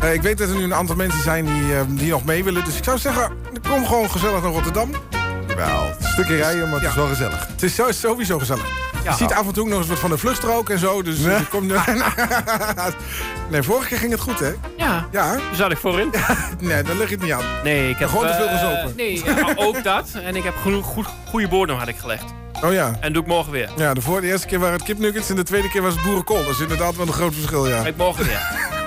[0.00, 2.44] Eh, ik weet dat er nu een aantal mensen zijn die, eh, die nog mee
[2.44, 2.64] willen.
[2.64, 3.32] Dus ik zou zeggen,
[3.68, 4.90] kom gewoon gezellig naar Rotterdam.
[5.56, 7.00] Wel, een stukje rijden, maar het is Ja.
[7.00, 7.46] wel gezellig.
[7.48, 8.64] Het is sowieso gezellig.
[9.04, 11.02] Je ziet af en toe nog eens wat van de vluchtstrook en zo.
[11.02, 11.72] Dus eh, je komt...
[13.50, 14.52] nee, vorige keer ging het goed, hè?
[14.82, 16.10] Ja, Ja, daar zat ik voorin.
[16.60, 17.44] nee, daar lig je het niet aan.
[17.64, 18.08] Nee, ik heb...
[18.08, 18.92] Gewoon te veel eh, gezopen.
[18.96, 20.10] Nee, ja, ook dat.
[20.24, 22.24] En ik heb genoeg goed, goede bodem had ik gelegd.
[22.64, 22.96] Oh ja.
[23.00, 23.70] En doe ik morgen weer.
[23.76, 26.02] Ja, de, voor, de eerste keer waren het kipnuggets en de tweede keer was het
[26.02, 26.44] boerenkool.
[26.44, 27.86] Dat is inderdaad wel een groot verschil, ja.
[27.86, 28.40] Ik morgen weer.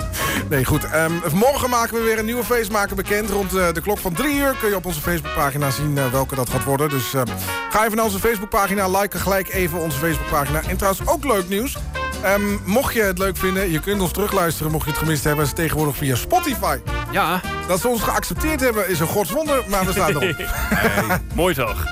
[0.49, 0.83] Nee, goed.
[0.83, 3.29] Ehm, morgen maken we weer een nieuwe feestmaker bekend.
[3.29, 6.35] Rond eh, de klok van drie uur kun je op onze Facebookpagina zien eh, welke
[6.35, 6.89] dat gaat worden.
[6.89, 7.21] Dus eh,
[7.69, 8.87] ga even naar onze Facebookpagina.
[8.99, 10.61] Like gelijk even onze Facebookpagina.
[10.67, 11.77] En trouwens ook leuk nieuws.
[12.25, 15.45] Ehm, mocht je het leuk vinden, je kunt ons terugluisteren mocht je het gemist hebben.
[15.45, 16.77] Dat is tegenwoordig via Spotify.
[17.11, 20.35] Ja, Dat ze ons geaccepteerd hebben is een godswonder, maar we staan erop.
[21.35, 21.85] mooi toch?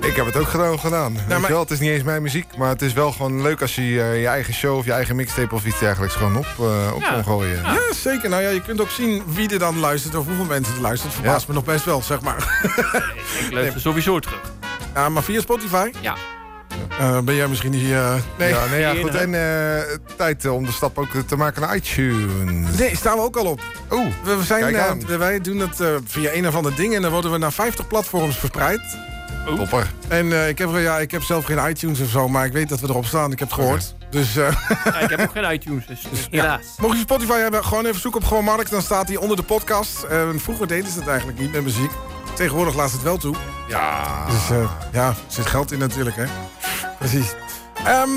[0.00, 1.12] Ik heb het ook gewoon gedaan.
[1.12, 3.42] Weet je maar- wel, het is niet eens mijn muziek, maar het is wel gewoon
[3.42, 6.36] leuk als je eh, je eigen show of je eigen mixtape of iets dergelijks gewoon
[6.36, 7.12] op, eh, op Ja.
[7.12, 7.62] kon gooien.
[7.62, 8.28] Ja, zeker.
[8.28, 11.12] Nou ja, je kunt ook zien wie er dan luistert of hoeveel mensen er luisteren.
[11.14, 12.60] Het verbaast me nog best wel, zeg maar.
[13.46, 14.40] Ik luister sowieso terug.
[14.94, 15.90] Ja, maar via Spotify?
[16.00, 16.14] Ja.
[16.98, 17.90] Eh, ben jij misschien niet...
[17.90, 18.48] eh, nee.
[18.48, 19.14] Ja, nee, ja, goed.
[19.14, 19.82] En eh,
[20.16, 22.76] tijd om de stap ook te maken naar iTunes.
[22.78, 23.60] Nee, staan we ook al op.
[23.90, 27.10] Oeh, we, we zijn, wij doen het eh, via een of ander ding en dan
[27.10, 28.80] worden we naar 50 platforms verspreid.
[29.56, 29.90] Topper.
[30.08, 32.68] En eh, ik, heb, ja, ik heb zelf geen iTunes of zo, maar ik weet
[32.68, 33.32] dat we erop staan.
[33.32, 33.94] Ik heb het gehoord.
[34.10, 36.64] Dus, eh, Ja, ik heb ook geen iTunes, dus, helaas.
[36.78, 38.70] Mocht je Spotify hebben, gewoon even zoeken op Gewoon Markt.
[38.70, 40.06] Dan staat hij onder de podcast.
[40.36, 41.90] Vroeger deden ze het eigenlijk niet met muziek.
[42.38, 43.34] Tegenwoordig laat het wel toe.
[43.68, 44.24] Ja.
[44.26, 46.24] Dus eh, ja, er zit geld in natuurlijk, hè.
[46.98, 47.34] Precies.
[47.84, 48.10] Ehm,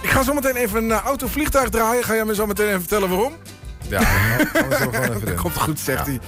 [0.00, 2.04] ik ga zo meteen even een eh, auto-vliegtuig draaien.
[2.04, 3.32] Ga jij me zo meteen even vertellen waarom?
[3.88, 4.00] Ja,
[5.24, 5.34] doen.
[5.42, 6.20] Komt goed, zegt hij.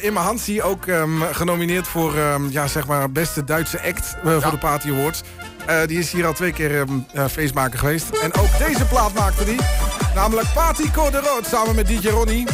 [0.00, 3.82] In mijn hand zie je ook ehm, genomineerd voor ehm, ja, zeg maar beste Duitse
[3.82, 5.22] act voor de Party Awards.
[5.86, 6.84] Die is hier al twee keer
[7.30, 8.08] feestmaker geweest.
[8.08, 9.60] En ook deze plaat maakte die.
[10.14, 12.46] Namelijk Party Code Rood samen met DJ Ronnie.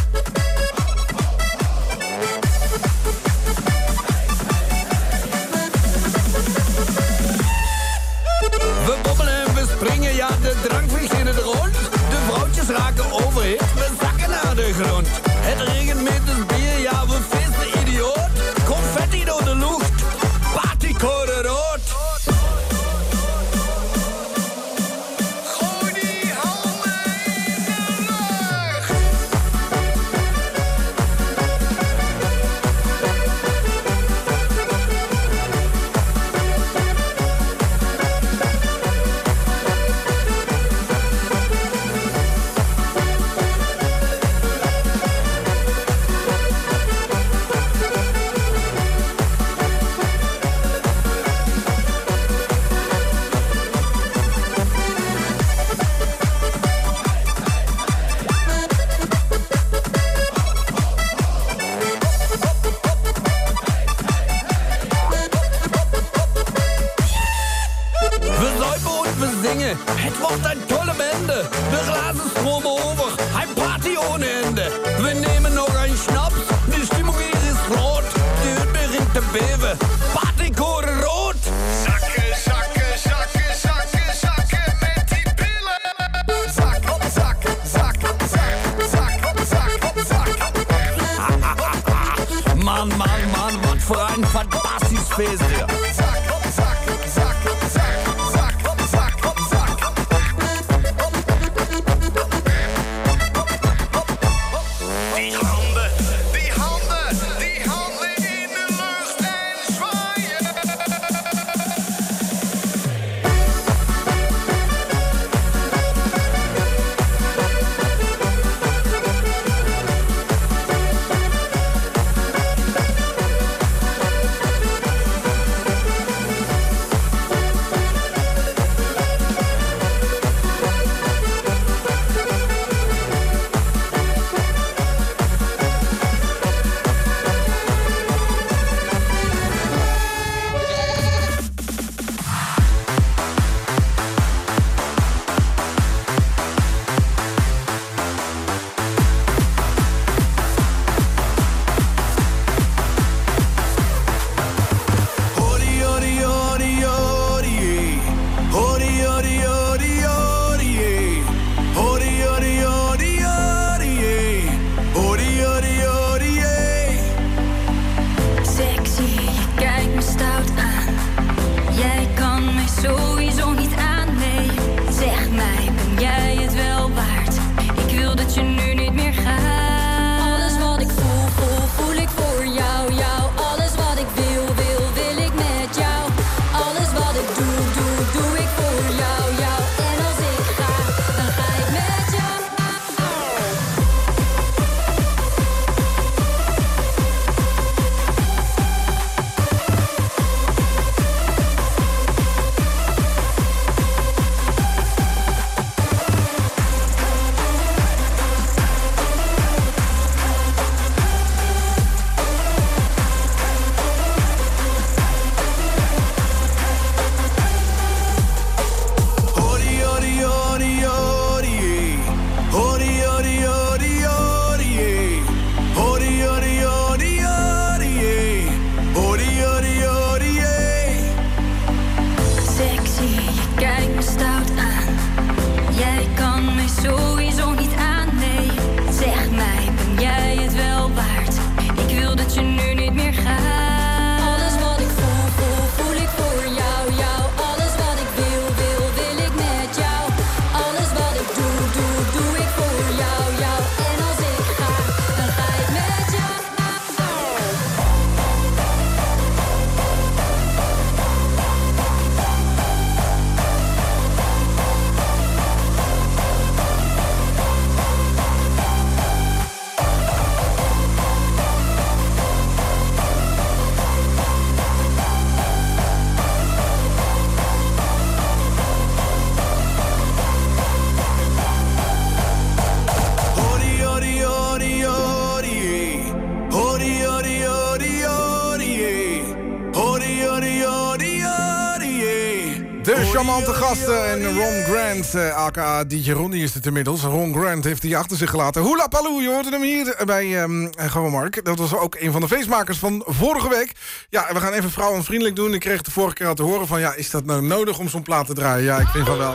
[295.56, 297.02] Aka DJ Ronnie is het inmiddels.
[297.02, 298.62] Ron Grant heeft hij achter zich gelaten.
[298.62, 301.44] Hula Paloo, je hoorde hem hier bij ehm Gewoon Mark.
[301.44, 303.72] Dat was ook een van de feestmakers van vorige week.
[304.08, 305.54] Ja, we gaan even vrouwenvriendelijk doen.
[305.54, 306.80] Ik kreeg de vorige keer al te horen van...
[306.80, 308.64] ja, is dat nou nodig om zo'n plaat te draaien?
[308.64, 309.34] Ja, ik vind van wel.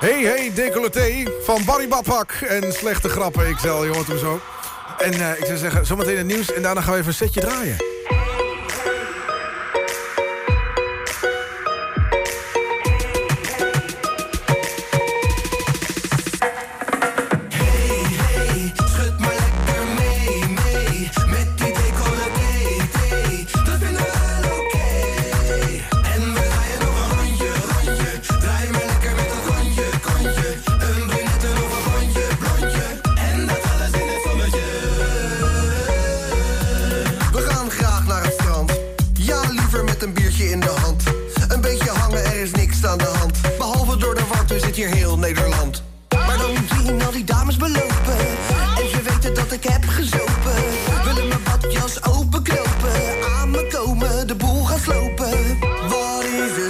[0.00, 2.30] Hey, hey, decolleté van Barry Badpak.
[2.32, 4.40] En slechte grappen, XL, je hoort hem zo.
[4.98, 6.52] En eh, ik zou zeggen, zometeen het nieuws.
[6.52, 7.93] En daarna gaan we even een setje draaien.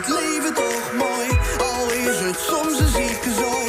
[0.06, 1.28] Het leven toch mooi?
[1.58, 3.63] Al is het soms een zieke zooi.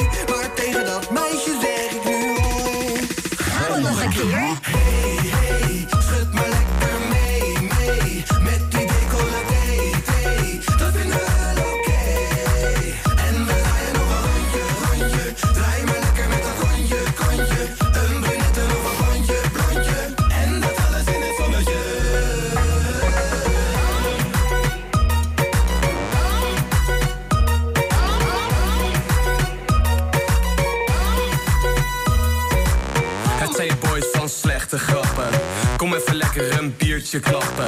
[37.19, 37.67] Klappen.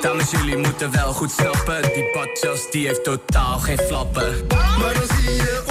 [0.00, 1.82] Dames, jullie moeten wel goed snappen.
[1.82, 4.46] Die badjas die heeft totaal geen flappen.
[4.48, 5.69] Maar dan zie je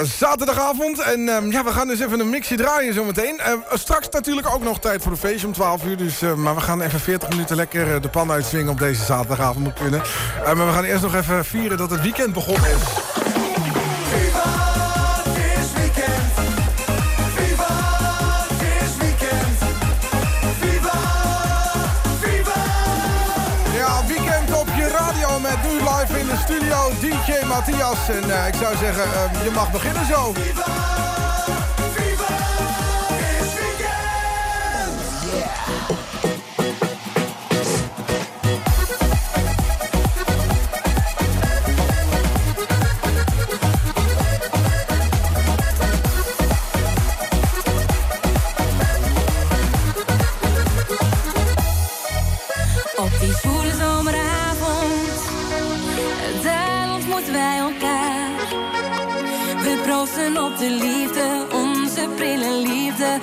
[0.00, 0.98] Ja, zaterdagavond.
[0.98, 3.38] En ehm, ja, we gaan dus even een mixje draaien zometeen.
[3.38, 5.96] Eh, straks natuurlijk ook nog tijd voor de feestje om 12 uur.
[5.96, 9.04] Dus, eh, maar we gaan even 40 minuten lekker eh, de pan uitzwingen op deze
[9.04, 10.02] zaterdagavond moet kunnen.
[10.44, 13.09] Maar we gaan eerst nog even vieren dat het weekend begonnen is.
[27.60, 28.08] Matthias.
[28.08, 30.32] En eh, ik zou zeggen, eh, je mag beginnen zo.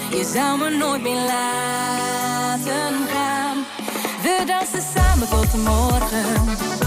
[0.09, 3.57] Je zou me nooit meer laten gaan.
[4.21, 6.86] We dansen samen tot de morgen.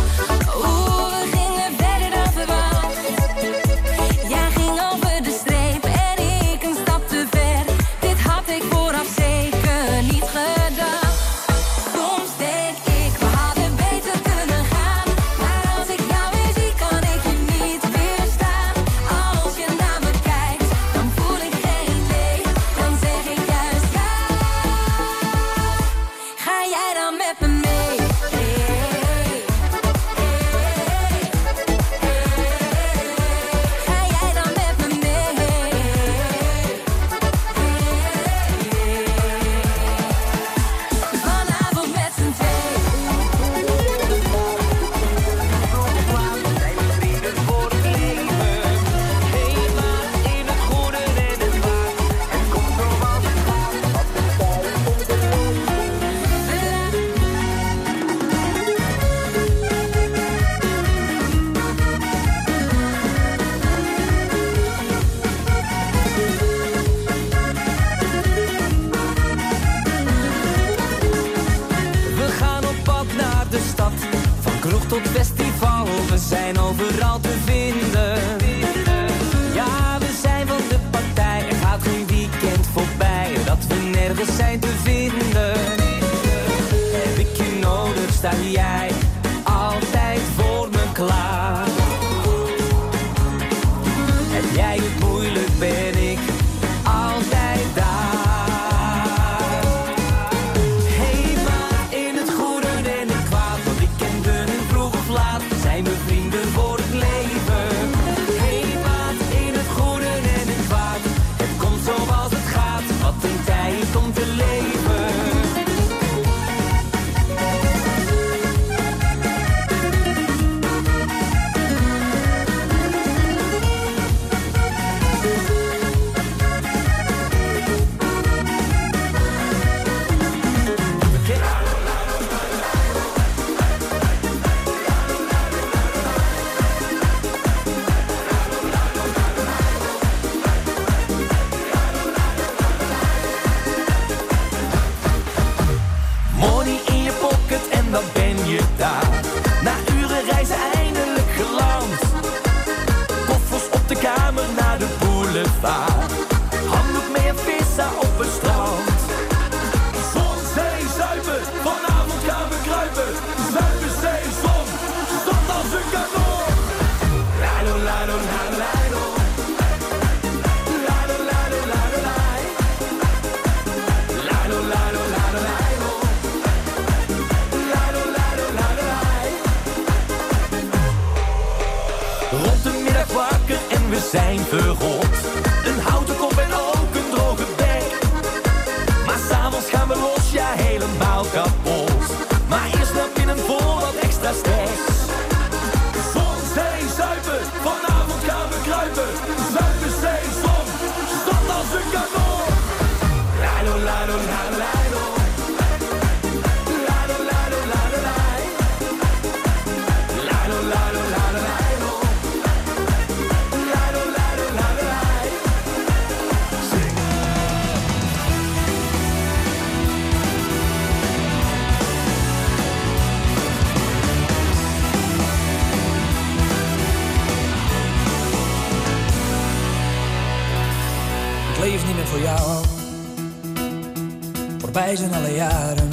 [234.90, 235.88] In zijn alle jaren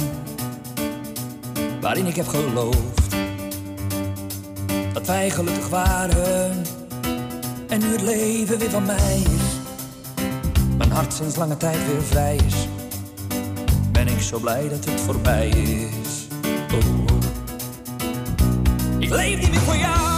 [1.80, 3.16] waarin ik heb geloofd
[4.92, 6.62] dat wij gelukkig waren
[7.68, 9.56] en nu het leven weer van mij is.
[10.78, 12.54] Mijn hart sinds lange tijd weer vrij is,
[13.92, 16.26] ben ik zo blij dat het voorbij is.
[16.72, 16.78] Oh.
[16.78, 17.18] oh.
[18.98, 20.17] Ik leef niet meer voor jou.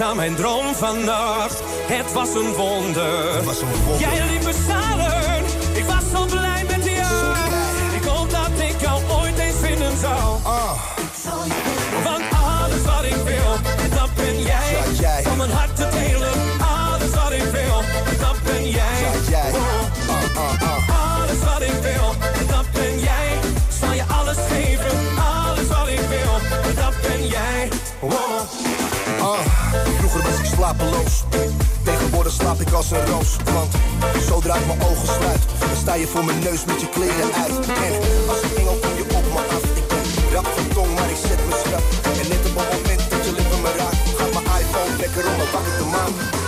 [0.00, 1.60] Aan mijn droom vannacht.
[1.86, 3.42] Het was een wonder.
[3.98, 5.44] Jij liep me salen.
[5.76, 6.79] Ik was zo blij met
[30.70, 31.24] slapeloos.
[31.84, 33.74] Tegenwoordig slaap ik als een roos, want
[34.28, 37.66] zodra ik mijn ogen sluit, dan sta je voor mijn neus met je kleren uit.
[37.86, 37.92] En
[38.28, 39.64] als een engel kom je op me af.
[39.80, 41.84] Ik ben rap van tong, maar ik zet me strak.
[42.20, 45.36] En net op het moment dat je lippen me raakt, gaat mijn iPhone lekker om
[45.36, 46.39] mijn pak de maan.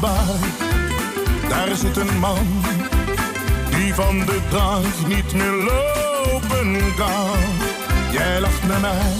[0.00, 2.46] Daar zit een man
[3.70, 7.38] die van de dag niet meer lopen kan.
[8.12, 9.12] Jij lacht naar mij,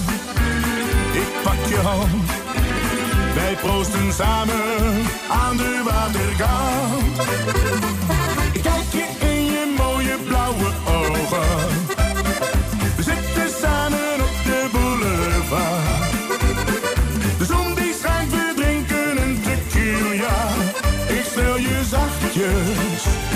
[1.12, 2.30] ik pak je hand.
[3.34, 7.28] Wij proosten samen aan de waterkant.
[8.52, 11.97] Ik kijk je in je mooie blauwe ogen
[22.38, 23.27] pictures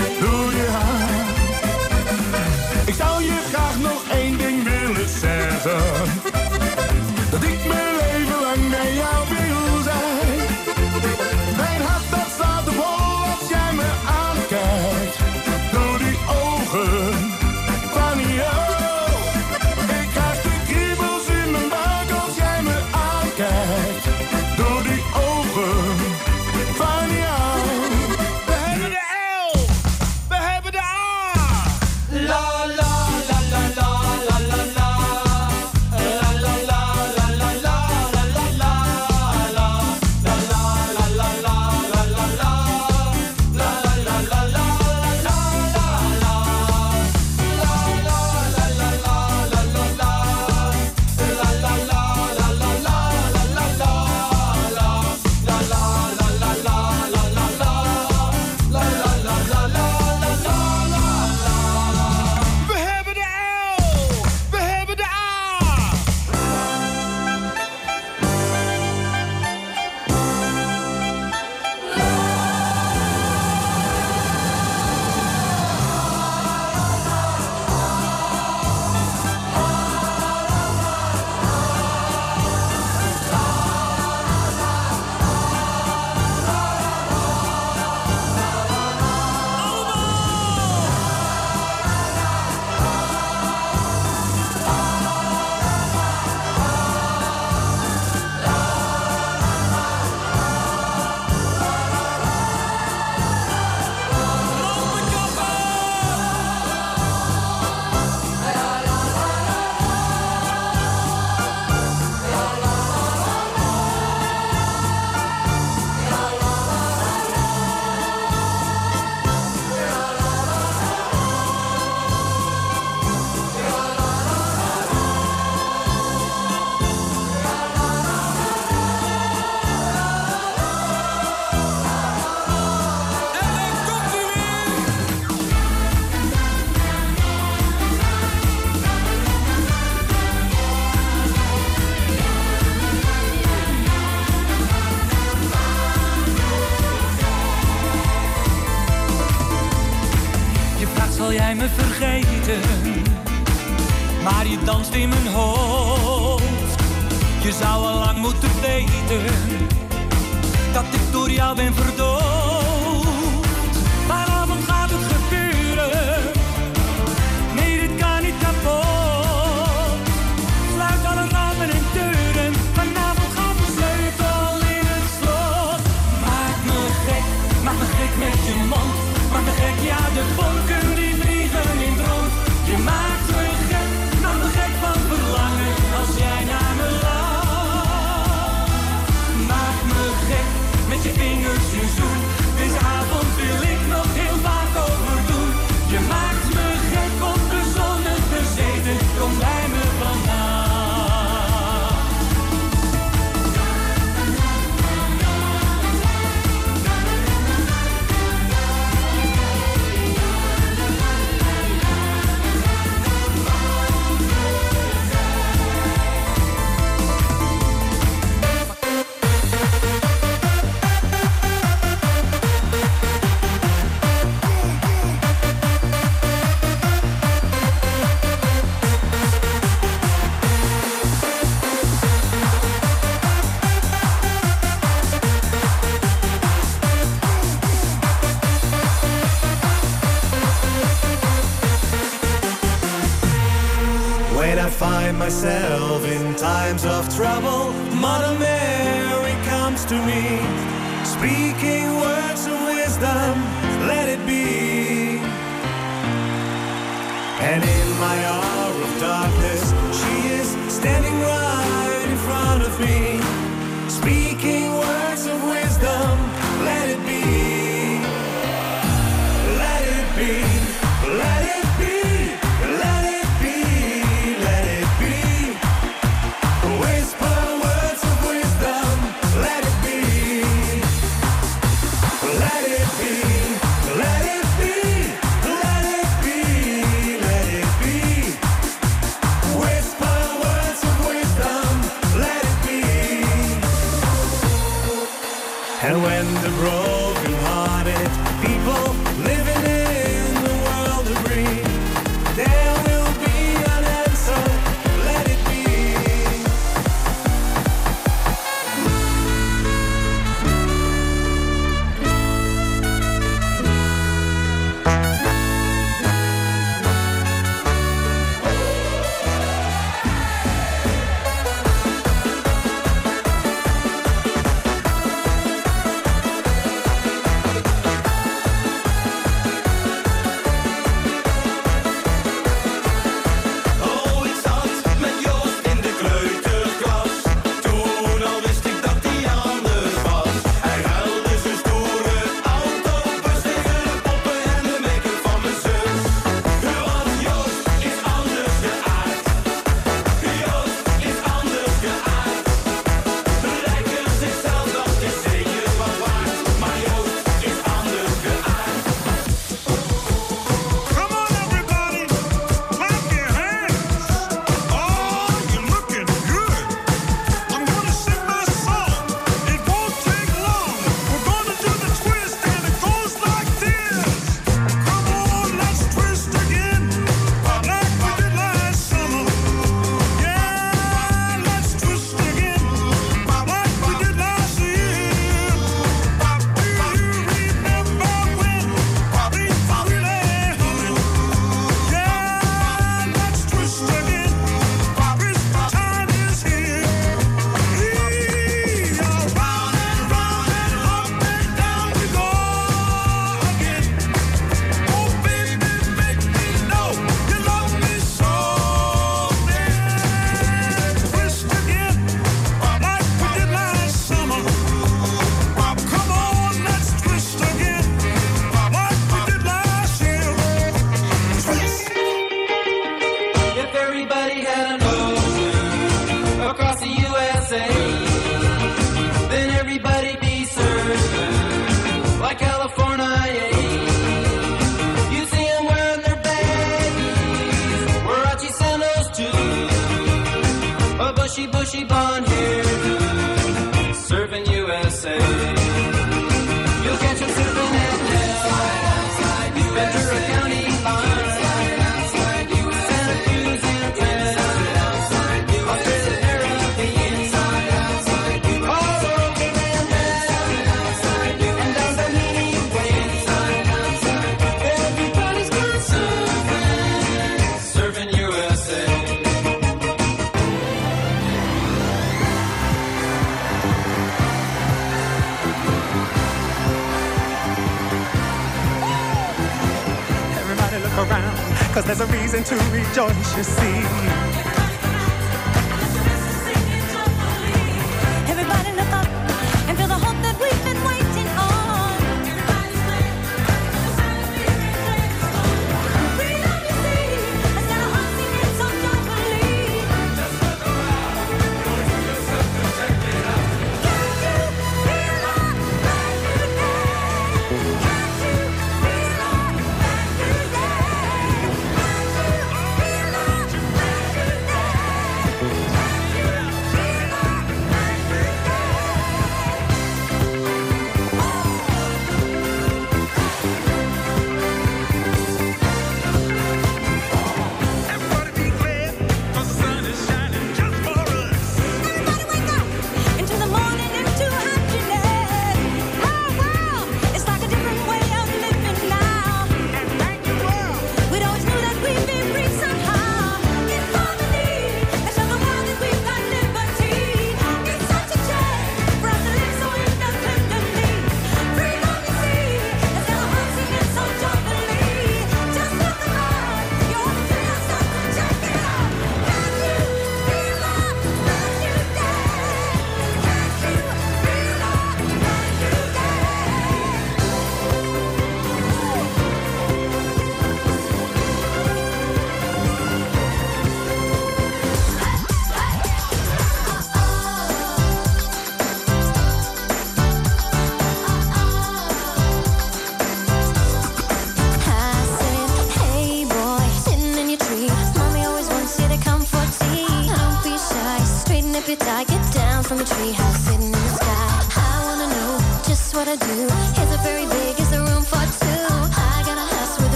[482.43, 484.02] to rejoice, you see.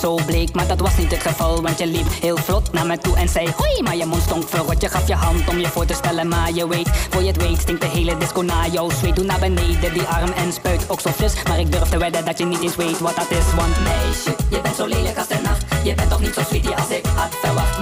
[0.00, 1.62] zo bleek, maar dat was niet het geval.
[1.62, 3.82] Want je liep heel vlot naar me toe en zei hoi.
[3.82, 6.28] Maar je mond stonk verrot, je gaf je hand om je voor te stellen.
[6.28, 9.16] Maar je weet, voor je het weet, stinkt de hele disco naar jouw zweet.
[9.16, 11.32] Doe naar beneden die arm en spuit ook zo fris.
[11.48, 13.54] Maar ik durf te wedden dat je niet eens weet wat dat is.
[13.54, 15.64] Want meisje, je bent zo lelijk als de nacht.
[15.84, 17.75] Je bent toch niet zo sweetie als ik had verwacht.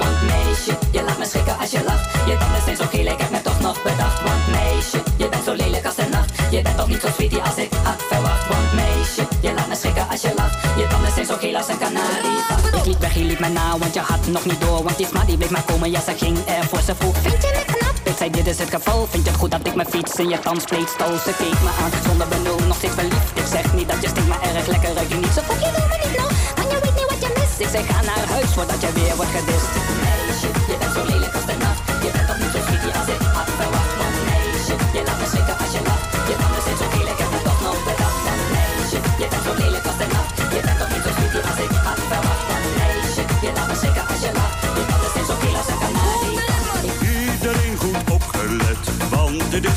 [13.38, 14.82] niet meer na, want je had nog niet door.
[14.82, 17.16] Want die smaak die bleef maar komen, ja ze ging er voor ze vroeg.
[17.22, 17.96] Vind je me knap?
[18.04, 20.28] Ik zei dit is het geval, vind je het goed dat ik mijn fiets in
[20.28, 21.22] je tandspleet stoos.
[21.22, 23.30] Ze keek me aan, zonder benul, nog steeds verliefd.
[23.34, 25.34] Ik zeg niet dat je stinkt, maar erg lekker ruik je niet.
[25.36, 27.58] Zo fuck je wil me niet nou, want je weet niet wat je mist.
[27.64, 29.70] Ik zeg ga naar huis, voordat je weer wordt gedist.
[30.02, 31.23] Meisje, je bent zo lelijk.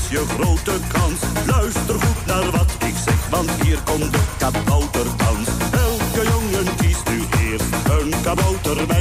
[0.10, 1.20] je grote kans.
[1.46, 5.48] Luister goed naar wat ik zeg, want hier komt de kabouterdans.
[5.72, 8.97] Elke jongen kiest nu eerst een kabouter bij.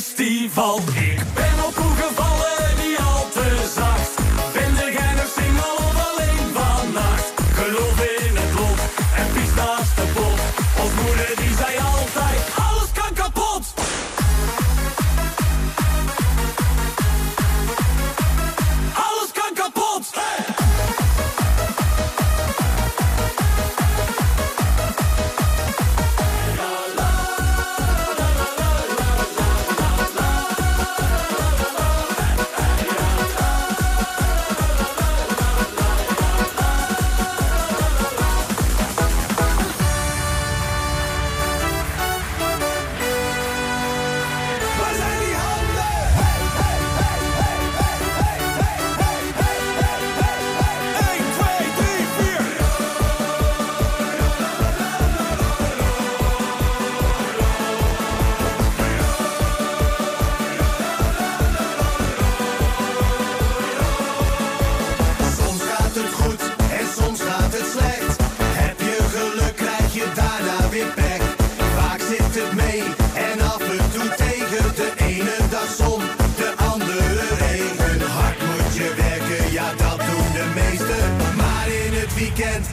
[0.00, 1.11] Festival.
[82.22, 82.68] weekends.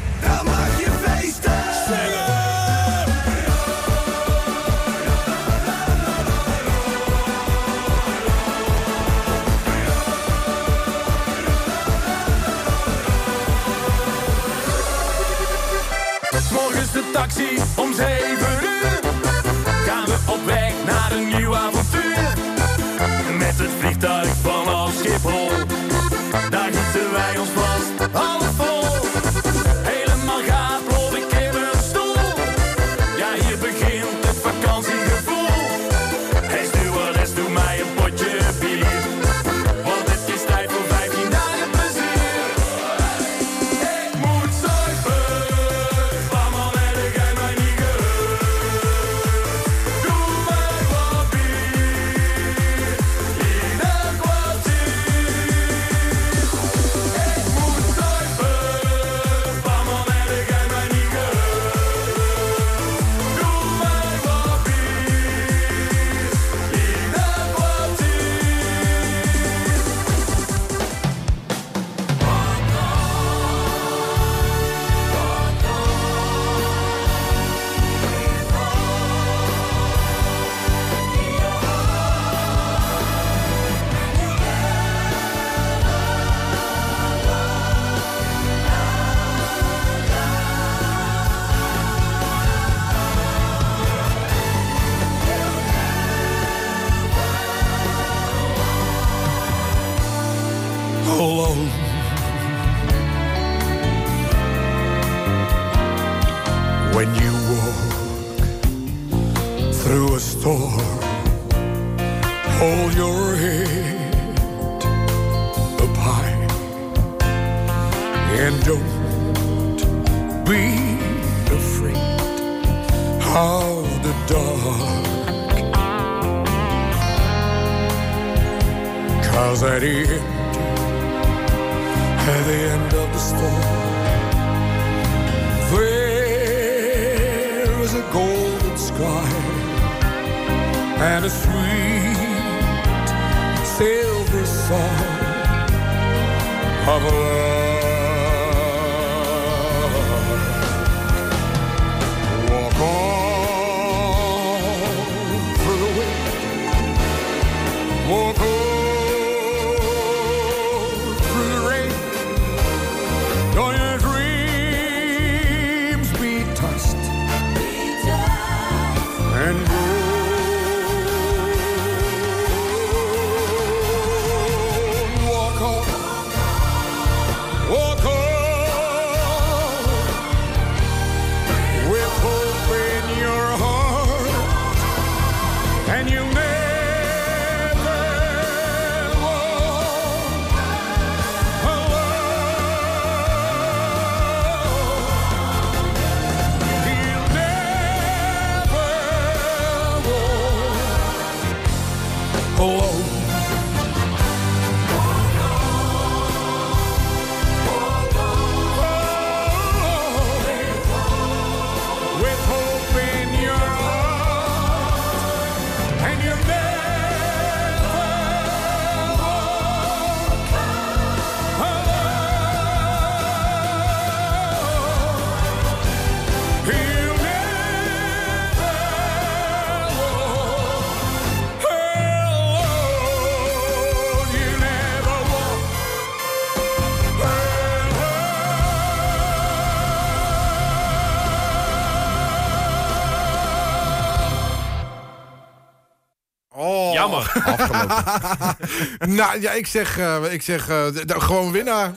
[249.20, 251.92] Nou ja, ik zeg, eh, ik zeg eh, gewoon winnaar.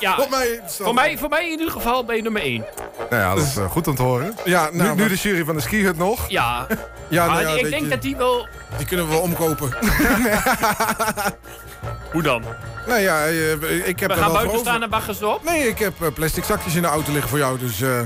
[0.00, 2.64] Ja, Voor mij, voor, mij, voor mij in ieder geval ben je nummer 1.
[3.10, 4.34] Nou ja, dat is eh, goed om te horen.
[4.44, 6.28] Ja, nou, nu, de jury van de ski hut nog.
[6.28, 6.66] Ja.
[7.10, 8.46] Ja, Maar nou ja, ik denk je, dat die wel...
[8.76, 9.72] die kunnen we wel omkopen.
[12.12, 12.42] Hoe dan?
[12.86, 15.44] nou ja, ik heb We er gaan wel buiten staan en baggen ze op?
[15.44, 17.80] Nee, ik heb plastic zakjes in de auto liggen voor jou, dus...
[17.80, 18.00] eh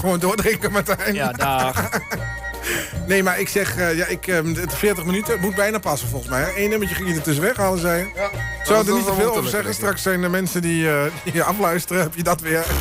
[0.00, 1.14] gewoon doordrinken, Martijn.
[1.14, 1.88] Ja, dag.
[3.06, 6.30] Nee, maar ik zeg, eh, ja, ik, eh, het 40 minuten moet bijna passen volgens
[6.30, 6.40] mij.
[6.42, 6.62] hè.
[6.62, 8.08] Eén nummertje ging je er tussenweg halen, zei je.
[8.20, 8.30] Ja.
[8.64, 9.74] Zou er niet te veel over zeggen?
[9.74, 12.02] Straks zijn er mensen die, eh, die je afluisteren.
[12.02, 12.64] Heb je dat weer?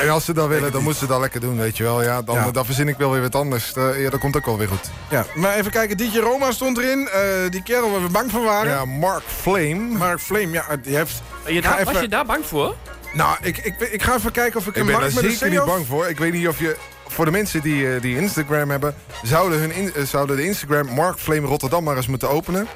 [0.00, 2.02] En als ze dat willen, dan moeten ze dat lekker doen, weet je wel.
[2.02, 2.50] Ja, dan, Ja.
[2.50, 3.72] dan verzin ik wel weer wat anders.
[3.72, 4.90] Eh, ja, dat komt ook wel weer goed.
[5.10, 5.96] Ja, maar even kijken.
[5.96, 7.08] DJ Roma stond erin.
[7.08, 7.20] Eh,
[7.50, 8.70] die kerel waar we bang van waren.
[8.72, 9.74] Ja, Mark Flame.
[9.74, 11.22] Mark Flame, ja, die heeft...
[11.46, 12.74] Je Was je daar bang voor?
[13.12, 15.30] Nou, ik, ik, ik ga even kijken of ik, Ik een ben daar met een
[15.30, 16.08] zeker niet bang voor.
[16.08, 16.76] Ik weet niet of je...
[17.10, 18.94] Voor de mensen die, eh, die Instagram hebben...
[19.22, 22.66] Zouden, hun in- eh, zouden de Instagram Mark Flame Rotterdam maar eens moeten openen.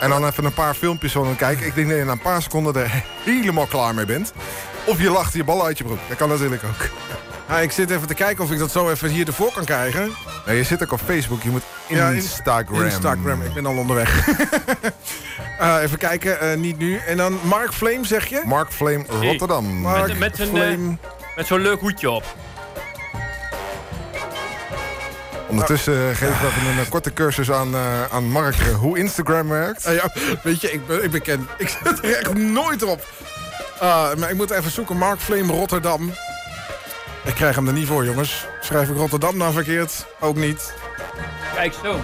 [0.00, 1.66] En dan even een paar filmpjes van hem kijken.
[1.66, 2.90] Ik denk dat je na een paar seconden er
[3.24, 4.32] helemaal klaar mee bent.
[4.86, 5.98] Of je lacht je bal uit je broek.
[6.08, 6.88] Dat kan natuurlijk ook.
[7.48, 10.10] Ja, ik zit even te kijken of ik dat zo even hier ervoor kan krijgen.
[10.46, 11.42] Nee, je zit ook op Facebook.
[11.42, 12.82] Je moet Ja, in- Instagram.
[12.84, 14.10] Instagram, ik ben al onderweg.
[15.58, 16.96] Eh, even kijken, eh, niet nu.
[16.96, 18.42] En dan Mark Flame, zeg je?
[18.44, 19.64] Mark Flame Rotterdam.
[19.66, 20.96] Mark Met, met, een, Flame.
[21.36, 22.24] met zo'n leuk hoedje op.
[25.52, 27.80] Ondertussen eh, geven we even een eh, korte cursus aan, eh,
[28.12, 29.82] aan Mark hoe Instagram werkt.
[29.82, 30.12] Ja,
[30.42, 33.06] weet je, ik ben, ik ben ken- Ik zit er echt nooit op.
[33.78, 34.96] Ah, maar ik moet even zoeken.
[34.96, 36.12] Mark Flame Rotterdam.
[37.24, 38.46] Ik krijg hem er niet voor, jongens.
[38.60, 40.06] Schrijf ik Rotterdam nou verkeerd?
[40.20, 40.74] Ook niet.
[41.54, 42.00] Kijk zo.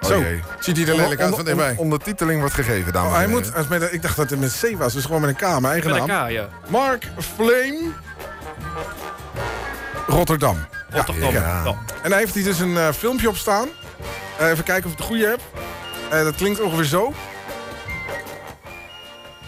[0.00, 0.42] Zo, jee.
[0.58, 3.92] ziet hij er lelijk uit van onder- Ondertiteling wordt gegeven, dames Oh, hij moet, met,
[3.92, 6.00] ik dacht dat het met C was, dus gewoon met een K, mijn eigen Met
[6.00, 6.26] een naam.
[6.26, 6.48] K, ja.
[6.68, 7.80] Mark Flame
[10.06, 10.66] Rotterdam.
[10.94, 11.64] Ja.
[12.02, 13.68] En daar heeft hij dus een eh, filmpje op staan.
[14.38, 15.40] Eh, even kijken of ik het goede heb.
[16.10, 17.12] Eh, dat klinkt ongeveer zo.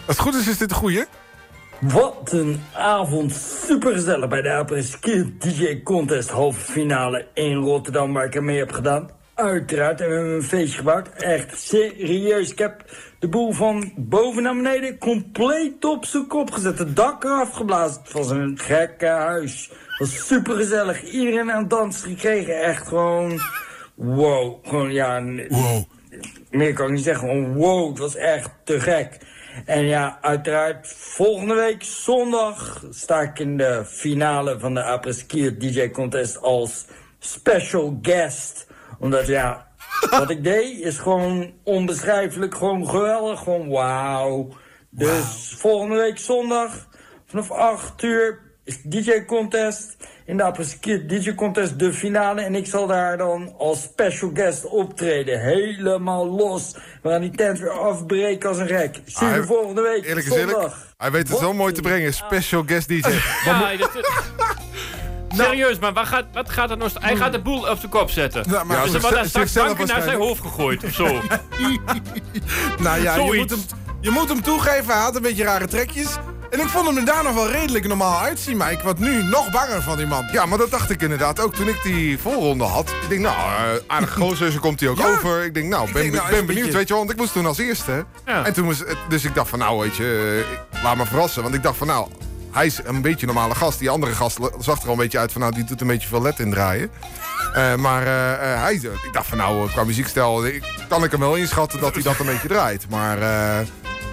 [0.07, 1.07] Als het goed is, is dit de goede.
[1.79, 3.33] Wat een avond.
[3.65, 8.71] Supergezellig bij de apres-ski DJ Contest halve finale in Rotterdam waar ik er mee heb
[8.71, 9.09] gedaan.
[9.37, 11.09] Uiteraard hebben we een feestje gebouwd.
[11.09, 12.51] Echt serieus.
[12.51, 12.83] Ik heb
[13.19, 16.79] de boel van boven naar beneden compleet op zijn kop gezet.
[16.79, 18.01] Het dak eraf geblazen.
[18.03, 19.69] Het was een gekke huis.
[19.69, 21.03] Het was supergezellig.
[21.03, 22.61] Iedereen aan het dansen gekregen.
[22.61, 23.39] Echt gewoon...
[23.95, 24.67] Wow.
[24.67, 25.23] Gewoon ja...
[25.47, 25.83] Wow.
[26.49, 27.27] Meer kan ik niet zeggen.
[27.27, 27.89] Gewoon wow.
[27.89, 29.17] Het was echt te gek.
[29.65, 35.89] En ja, uiteraard volgende week zondag sta ik in de finale van de Apres-Ski DJ
[35.89, 36.85] Contest als
[37.19, 38.66] special guest.
[38.99, 39.67] Omdat ja,
[40.09, 44.47] wat ik deed is gewoon onbeschrijfelijk, gewoon geweldig, gewoon wauw.
[44.89, 46.87] Dus volgende week zondag
[47.25, 49.97] vanaf 8 uur is DJ Contest.
[50.25, 52.41] In de DJ Contest de finale.
[52.41, 55.39] En ik zal daar dan als special guest optreden.
[55.39, 56.75] Helemaal los.
[57.01, 59.01] We gaan die tent weer afbreken als een gek.
[59.05, 60.05] Zie je volgende week.
[60.05, 60.49] Eerlijk zondag.
[60.49, 62.13] eerlijk, hij weet het zo mooi te brengen.
[62.13, 63.09] Special guest DJ.
[63.45, 63.71] Ja,
[65.37, 66.91] dat, Serieus, maar wat gaat, wat gaat er nou...
[66.99, 68.43] Hij gaat de boel op zijn kop zetten.
[68.49, 71.05] Nou, maar- dus Ja, er wordt daar straks banken naar zijn hoofd gegooid of zo.
[72.79, 73.37] Nou ja, je Zoiets.
[73.55, 76.07] moet, hem, je moet hem toegeven, hij had een beetje rare trekjes.
[76.49, 78.57] En ik vond hem er daar nog wel redelijk normaal uitzien.
[78.57, 80.25] Maar ik word nu nog banger van die man.
[80.31, 82.89] Ja, maar dat dacht ik inderdaad ook toen ik die voorronde had.
[82.89, 85.07] Ik denk, nou, uh, aardig gozer, zo komt hij ook Ja.
[85.07, 85.43] over.
[85.43, 86.97] Ik denk, nou, ben, denk, nou, ben benieuwd, beetje- weet je wel.
[87.03, 88.05] Want ik moest toen als eerste.
[88.25, 88.45] Ja.
[88.45, 90.43] En toen moest, dus ik dacht van, nou, weet je,
[90.73, 91.43] eh, laat me verrassen.
[91.43, 92.07] Want ik dacht van, nou,
[92.57, 93.79] hij is een beetje een normale gast.
[93.79, 96.07] Die andere gast zag er al een beetje uit van, nou, die doet een beetje
[96.07, 96.91] veel let indraaien.
[97.53, 100.45] Eh maar eh, eh, hij, ik dacht van, nou, qua muziekstijl
[100.89, 102.89] kan ik hem wel inschatten dat hij dat een beetje draait.
[102.89, 103.17] Maar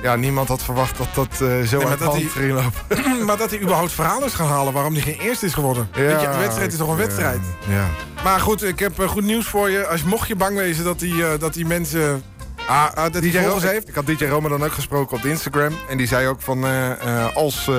[0.03, 1.37] ja, niemand had verwacht dat dat
[1.69, 3.25] zo maar uit de hand hij- ging lopen.
[3.27, 5.89] maar dat hij überhaupt verhaal is gaan halen waarom hij geen eerste is geworden.
[5.93, 7.41] Weet je, een wedstrijd is toch een wedstrijd?
[7.69, 7.87] Ja.
[8.25, 9.87] Maar goed, ik heb goed nieuws voor je.
[9.87, 12.23] Als mocht je bang wezen dat die, dat die mensen...
[12.69, 13.89] Ah, ah, dat DJ heeft.
[13.89, 15.73] Ik had DJ Roma dan ook gesproken op de Instagram.
[15.89, 17.75] En die zei ook van, eh, eh, als, eh,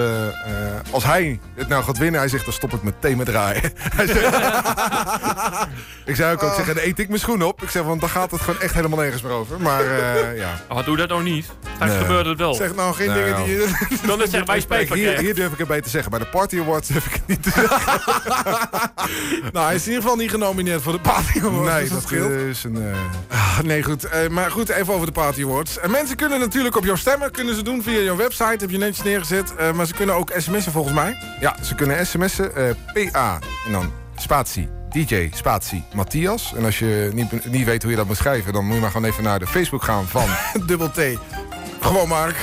[0.92, 3.62] als hij het nou gaat winnen, hij zegt, dan stop ik meteen met draaien.
[3.96, 4.38] Hij zegt-
[6.06, 7.62] ik zei ook, ook zeg, dan eet ik mijn schoen op.
[7.64, 9.62] Ik zeg, want dan gaat het gewoon echt helemaal nergens meer over.
[9.62, 10.62] Maar eh, ja.
[10.70, 11.46] Oh, doe dat nou niet.
[11.76, 12.02] Straks Nee.
[12.02, 12.54] gebeurt het wel.
[12.54, 13.68] Zeg nou geen dingen die je...
[14.06, 14.30] Dan is
[14.68, 16.12] wij van Hier, hier durf ik erbij te zeggen.
[16.12, 17.80] Bij de Party Awards heb ik het niet te zeggen.
[19.52, 21.72] nou, hij is in ieder geval niet genomineerd voor de Party Awards.
[21.72, 22.32] Nee, dus dat scheelt.
[22.32, 22.76] is een...
[23.30, 24.04] eh, Ah, nee, goed.
[24.04, 25.80] Eh, maar goed, even over de Party Awards.
[25.80, 28.56] En mensen kunnen natuurlijk op jouw stemmen kunnen ze doen via jouw website.
[28.60, 29.56] Heb je netjes neergezet.
[29.56, 31.18] Eh, maar ze kunnen ook sms'en volgens mij.
[31.40, 32.56] Ja, ze kunnen sms'en.
[32.56, 36.54] eh, PA en dan spatie DJ spatie Matthias.
[36.58, 38.54] En als je niet, niet weet hoe je dat moet schrijven...
[38.54, 40.26] dan moet je maar gewoon even naar de Facebook gaan van...
[40.68, 41.00] Dubbel T.
[41.80, 42.36] Gewoon Mark.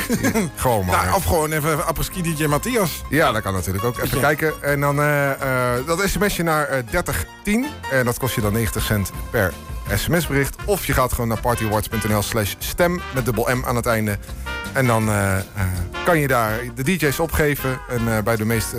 [0.57, 0.97] gewoon maar.
[1.05, 3.03] Nou, of gewoon even apres-ski DJ Matthias.
[3.11, 3.99] Ja, dat kan natuurlijk ook.
[3.99, 4.53] Even kijken.
[4.63, 7.67] En dan eh, eh, dat sms'je naar eh 3010.
[7.91, 9.53] En dat kost je dan 90 cent per
[9.99, 10.57] sms-bericht.
[10.65, 14.19] Of je gaat gewoon naar partyawards.nl slash stem met dubbel M aan het einde.
[14.73, 15.45] En dan eh, eh,
[16.05, 17.81] kan je daar de DJ's opgeven.
[17.89, 18.73] En eh, bij, de meest,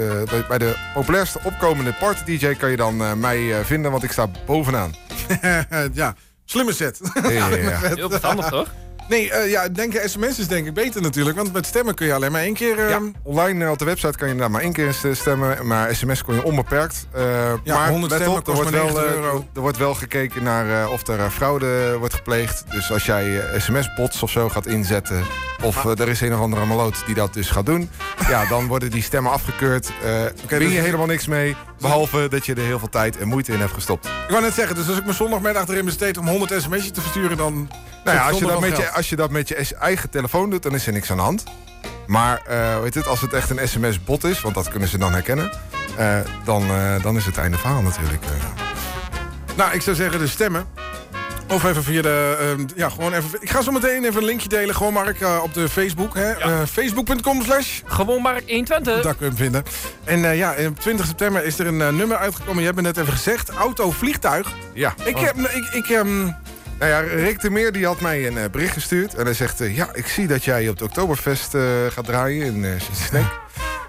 [0.48, 4.96] bij, de populairste opkomende party-DJ kan je dan mij vinden, want ik sta bovenaan.
[5.94, 6.16] ja,
[6.46, 7.00] slimme set.
[7.24, 7.80] Ja, ja, ja.
[7.96, 8.68] Heel verstandig, toch?
[9.10, 11.38] Nee, eh, ja, denken sms is denk ik beter natuurlijk.
[11.38, 12.90] Want met stemmen kun je alleen maar één keer...
[12.90, 15.68] Ja, online eh, op de website kan je inderdaad maar één keer stemmen.
[15.68, 17.08] Maar sms kon je onbeperkt.
[17.12, 17.24] Eh,
[17.64, 19.46] Ja, maar 100 let stemmen op, er kost wordt, wel, 90 euro.
[19.54, 22.64] er wordt wel gekeken naar of er fraude wordt gepleegd.
[22.72, 25.24] Dus als jij sms-bots of zo gaat inzetten...
[25.62, 27.90] of er is een of andere maloot die dat dus gaat doen...
[28.30, 29.92] ja, dan worden die stemmen afgekeurd.
[30.04, 30.12] Eh
[30.48, 31.56] win je dus- helemaal niks mee.
[31.84, 34.06] Behalve dat je er heel veel tijd en moeite in hebt gestopt.
[34.06, 37.02] Ik wou net zeggen, dus als ik mijn zondagmiddag erin besteed om 100 sms'jes te
[37.02, 37.70] versturen, dan...
[38.04, 40.64] Nou ja, als je, dat met je, als je dat met je eigen telefoon doet,
[40.64, 41.44] dan is er niks aan de hand.
[42.08, 45.12] Maar eh, weet het, als het echt een sms-bot is, want dat kunnen ze dan
[45.14, 45.52] herkennen...
[45.98, 48.24] eh, dan, eh, dan is het einde verhaal natuurlijk.
[48.24, 48.30] eh.
[49.58, 50.66] Nou, ik zou zeggen de stemmen.
[51.50, 52.38] Of even via de...
[52.40, 53.30] ehm, ja, gewoon even...
[53.40, 56.16] Ik ga zo meteen even een linkje delen, gewoon Mark, eh, op de Facebook.
[56.16, 56.32] hè.
[56.32, 57.82] Eh, Facebook.com slash...
[57.86, 59.02] Gewoon Mark 120.
[59.02, 59.64] Daar kun je hem vinden.
[60.04, 62.60] En eh, ja, op 20 september is er een nummer uitgekomen.
[62.60, 63.50] Je hebt me net even gezegd.
[63.50, 64.52] Auto, vliegtuig.
[64.74, 64.94] Ja.
[65.04, 65.38] Ik heb...
[65.38, 66.24] Ik, ik, ehm,
[66.80, 69.14] Nou ja, Rick de Meer die had mij een bericht gestuurd.
[69.14, 71.56] En hij zegt, ja, ik zie dat jij op de Oktoberfest
[71.90, 72.72] gaat draaien in uh,
[73.08, 73.43] Sneek.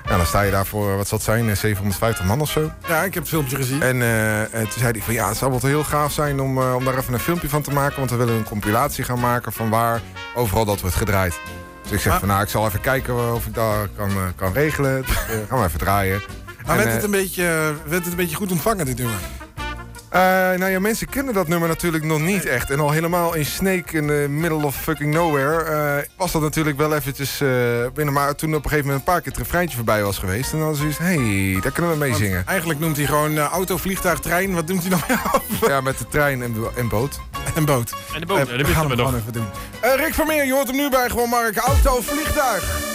[0.08, 2.70] Ja, dan sta je daar voor, wat zal het zijn, eh, 750 man of zo.
[2.88, 3.82] ja, ik heb het filmpje gezien.
[3.82, 6.58] En eh, eh, toen zei hij van, ja, het zou wel heel gaaf zijn om,
[6.58, 7.98] eh, om daar even een filmpje van te maken.
[7.98, 10.00] Want we willen een compilatie gaan maken van waar
[10.34, 11.38] overal dat wordt gedraaid.
[11.82, 14.16] Dus ik zeg Maar- van, nou, ik zal even kijken of ik dat kan, eh,
[14.36, 15.02] kan regelen.
[15.06, 16.22] Dus, eh, gaan we even draaien.
[16.66, 17.42] maar En, werd, eh, het een beetje,
[17.86, 19.16] werd het een beetje goed ontvangen, dit nummer?
[20.14, 20.20] Eh,
[20.58, 22.70] nou ja, mensen kennen dat nummer natuurlijk nog niet echt.
[22.70, 25.62] En al helemaal in Snake in the middle of fucking nowhere...
[25.62, 27.48] eh, was dat natuurlijk wel eventjes eh,
[27.94, 28.14] binnen.
[28.14, 30.52] Maar toen op een gegeven moment een paar keer het refreintje voorbij was geweest...
[30.52, 32.46] en dan was zoiets, hé, hey, daar kunnen we mee Want zingen.
[32.46, 34.54] Eigenlijk noemt hij gewoon auto, vliegtuig, trein.
[34.54, 35.20] Wat noemt hij nog meer?
[35.70, 37.20] Ja, met de trein en, en boot.
[37.54, 37.94] En boot.
[38.14, 38.96] En de boot, dat gaan we hem nog.
[38.96, 39.46] gewoon even doen.
[39.80, 41.56] Eh, Rick Vermeer, je hoort hem nu bij gewoon Mark.
[41.56, 42.93] Auto, vliegtuig.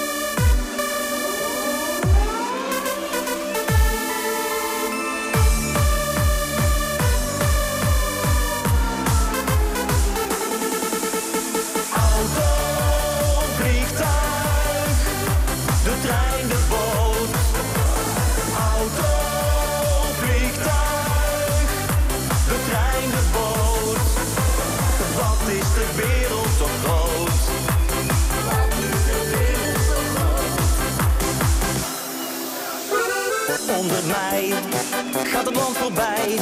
[35.13, 36.37] Gaat het land voorbij.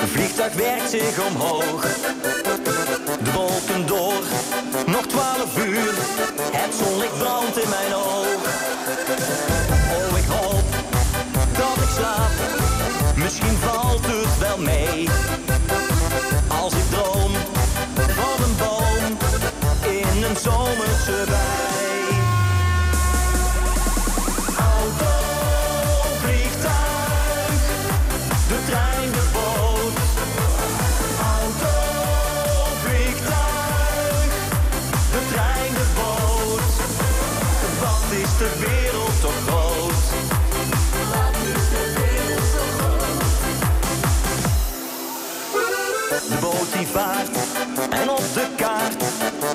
[0.00, 1.82] Een vliegtuig werkt zich omhoog.
[3.22, 4.22] De wolken door,
[4.86, 5.94] nog twaalf uur.
[6.52, 8.42] Het zonlicht brandt in mijn oog.
[9.96, 10.64] Oh, ik hoop
[11.52, 12.30] dat ik slaap.
[13.16, 15.08] Misschien valt het wel mee.
[16.62, 17.32] Als ik droom
[17.96, 19.16] van een boom
[19.92, 21.75] in een zomerse.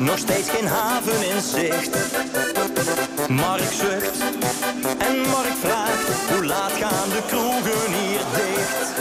[0.01, 1.97] Nog steeds geen haven in zicht.
[3.29, 4.19] Mark zucht
[4.97, 8.93] en Mark vraagt, hoe laat gaan de kroegen hier dicht?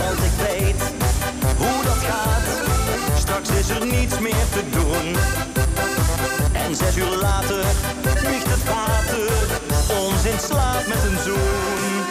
[0.00, 0.82] Want ik weet
[1.56, 2.42] hoe dat gaat,
[3.18, 5.16] straks is er niets meer te doen.
[6.52, 7.64] En zes uur later
[8.14, 9.30] vliegt het water
[10.00, 12.07] ons in slaap met een zoen.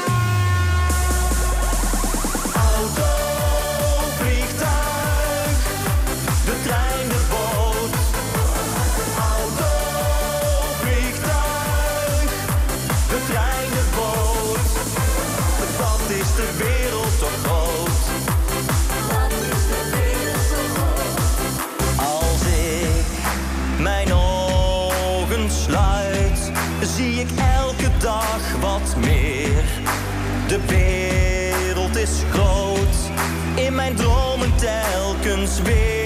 [35.58, 35.97] Telkens weer.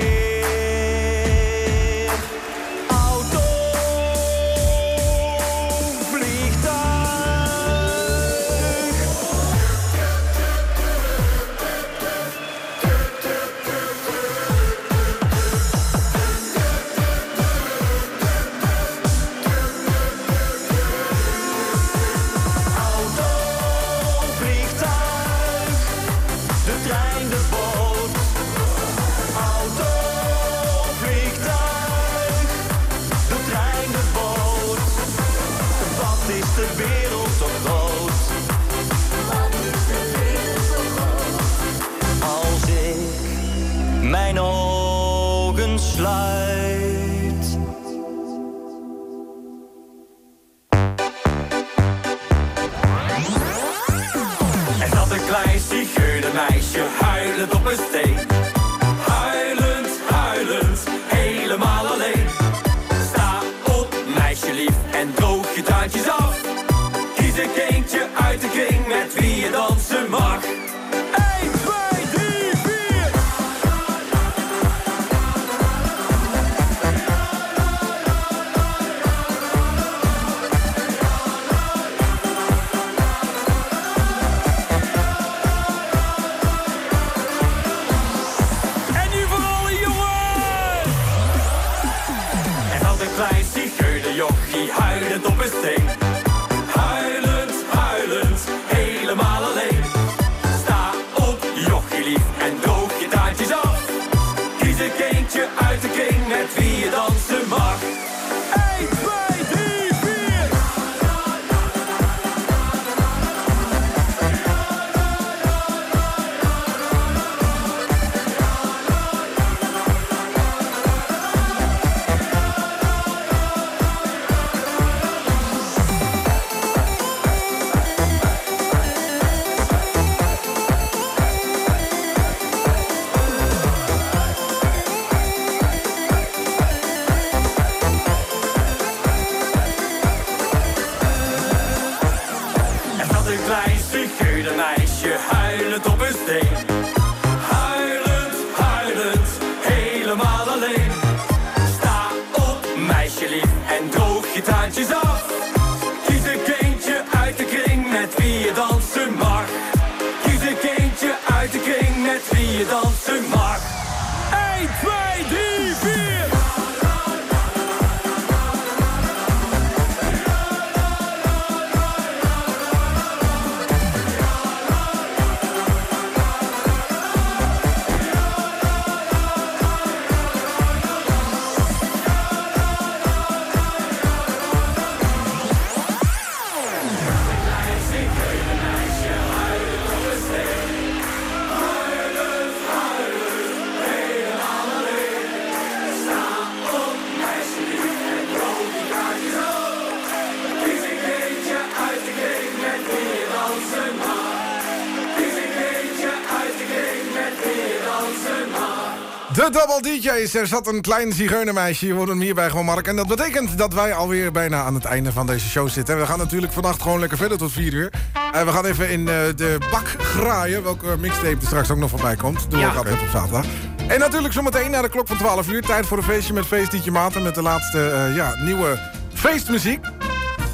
[209.52, 210.34] Double DJ's.
[210.34, 211.88] Er zat een klein zigeunermeisje.
[211.88, 212.88] Je hoort hem hierbij gewoon, Mark.
[212.88, 216.00] En dat betekent dat wij alweer bijna aan het einde van deze show zitten.
[216.00, 217.94] We gaan natuurlijk vannacht gewoon lekker verder tot 4 uur.
[218.32, 220.64] En we gaan even in eh, de bak graaien.
[220.64, 222.52] Welke mixtape er straks ook nog voorbij komt.
[222.52, 223.46] Doe ik altijd op zaterdag.
[223.88, 225.62] En natuurlijk zometeen na de klok van 12 uur.
[225.62, 227.24] Tijd voor een feestje met Feest Dietje Maarten.
[227.24, 228.80] Met de laatste eh, ja, nieuwe
[229.14, 229.86] feestmuziek.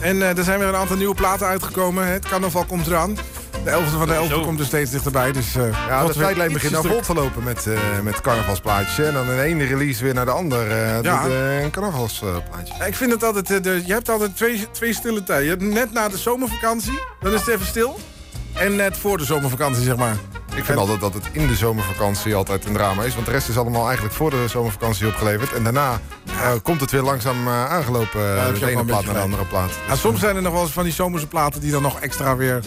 [0.02, 2.08] En eh, er zijn weer een aantal nieuwe platen uitgekomen.
[2.08, 3.18] Het carnaval komt eraan.
[3.68, 5.32] De 11e van de 11e komt er steeds dichterbij.
[5.32, 9.06] Dus, eh, Ja, de tijdlijn begint ietsje vol te lopen met, eh met carnavalsplaatjes.
[9.08, 10.72] En dan in de ene release weer naar de ander.
[10.72, 11.26] eh Ja.
[11.62, 12.86] een carnavalsplaatje.
[12.86, 15.44] Ik vind het altijd, de, je hebt altijd twee, twee stille tijden.
[15.44, 18.00] Je hebt net na de zomervakantie, dan is het even stil.
[18.54, 20.16] En net voor de zomervakantie, zeg maar.
[20.56, 23.14] Ik vind altijd dat het in de zomervakantie altijd een drama is.
[23.14, 25.54] Want de rest is allemaal eigenlijk voor de zomervakantie opgeleverd.
[25.54, 26.00] En daarna
[26.64, 28.22] komt het weer langzaam aangelopen.
[28.22, 29.70] Ja, de ene plaat naar de andere plaat.
[29.88, 32.36] Ja, soms zijn er nog wel eens van die zomerse platen die dan nog extra
[32.36, 32.60] weer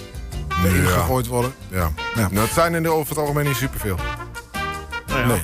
[0.64, 0.88] erin Ja.
[0.88, 1.54] gegooid worden.
[1.68, 1.92] Ja.
[2.14, 3.96] Nou, het zijn er over het algemeen niet superveel.
[5.06, 5.26] Nou ja.
[5.26, 5.42] Nee.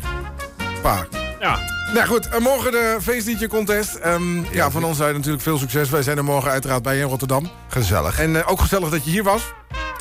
[0.83, 1.07] Paar.
[1.41, 1.59] Ja.
[1.95, 3.95] Nou goed, en morgen de feestliedje contest.
[3.95, 5.91] Ehm, ja, van ons zijn natuurlijk veel succes.
[5.91, 7.51] Wij zijn er morgen uiteraard bij in Rotterdam.
[7.69, 8.19] Gezellig.
[8.21, 9.43] En eh, ook gezellig dat je hier was.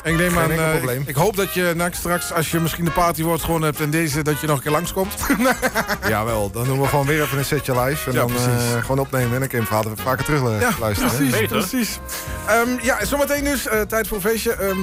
[0.06, 0.94] En ik neem Geen aan, eh.
[0.94, 3.80] Ik, ik hoop dat je na- straks, als je misschien de party wordt gewonnen hebt...
[3.80, 5.14] en deze, dat je nog een keer langskomt.
[6.08, 8.06] Jawel, dan doen we gewoon weer even een setje live.
[8.10, 8.46] En Ja, dan precies.
[8.74, 11.10] eh, gewoon opnemen en dan kun je hem vaker, vaker terug eh, Ja, luisteren.
[11.12, 11.16] hè?
[11.26, 11.98] precies, precies.
[12.46, 14.52] Ehm, ja, zometeen dus, eh, tijd voor een feestje.
[14.52, 14.78] Ehm,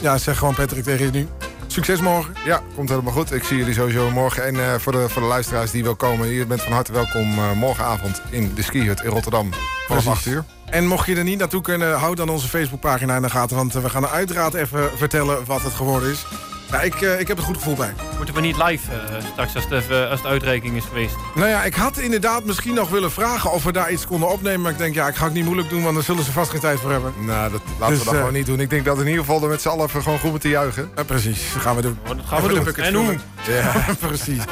[0.00, 1.28] ja, zeg gewoon Patrick tegen je nu.
[1.72, 2.34] Succes morgen.
[2.44, 3.32] Ja, komt helemaal goed.
[3.32, 4.44] Ik zie jullie sowieso morgen.
[4.44, 7.38] En eh, voor, de, voor de luisteraars die wil komen, je bent van harte welkom
[7.38, 9.50] eh, morgenavond in de Ski Hut in Rotterdam.
[9.52, 10.06] Vanaf Precies.
[10.06, 10.44] 8 uur.
[10.64, 13.56] En mocht je er niet naartoe kunnen, houd dan onze Facebookpagina in de gaten.
[13.56, 16.26] Want eh, we gaan er uiteraard even vertellen wat het geworden is.
[16.72, 17.94] Nou, ik, eh, ik heb het goed gevoel bij.
[18.16, 21.14] Moeten we niet live eh, straks als het, even, als de uitreiking is geweest?
[21.34, 24.60] Nou ja, ik had inderdaad misschien nog willen vragen of we daar iets konden opnemen.
[24.60, 26.50] Maar ik denk, ja, ik ga het niet moeilijk doen, want daar zullen ze vast
[26.50, 27.12] geen tijd voor hebben.
[27.18, 28.60] Nou, dat laten Dus, we dat eh, gewoon niet doen.
[28.60, 30.90] Ik denk dat in ieder geval er met z'n allen gewoon goed moeten juichen.
[30.96, 31.98] Ja, precies, dat gaan we doen.
[32.06, 32.84] dat gaan we Even de doen.
[32.84, 33.18] En hoe?
[33.48, 34.42] Ja, precies.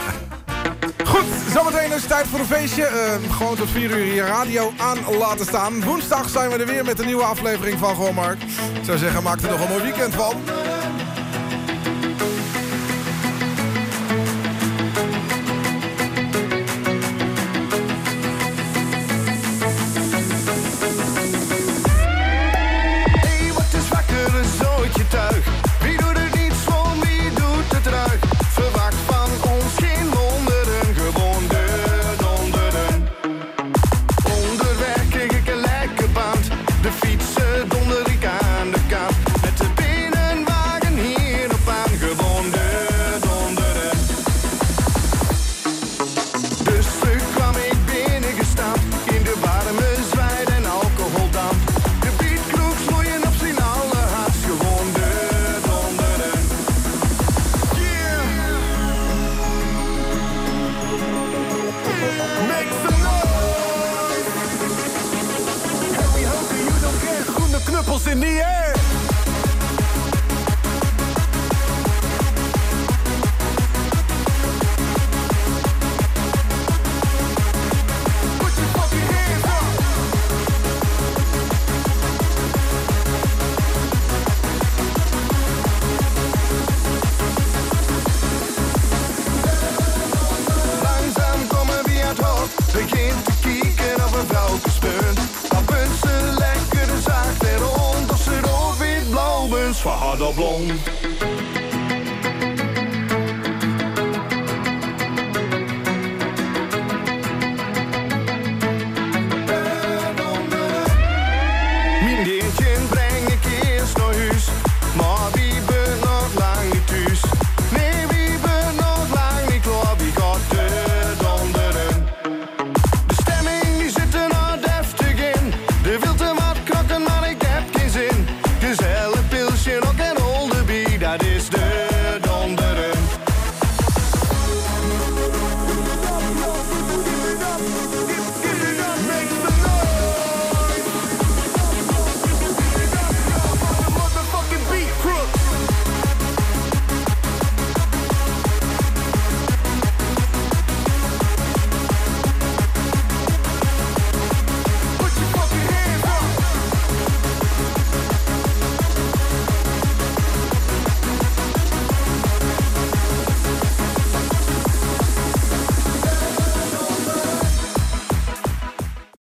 [1.05, 2.85] Goed, zometeen is het tijd voor een feestje.
[2.85, 5.85] Eh, gewoon tot 4 uur hier radio aan laten staan.
[5.85, 8.43] Woensdag zijn we er weer met een nieuwe aflevering van Gewoon Mark.
[8.75, 10.35] Ik zou zeggen, maak er nog een mooi weekend van.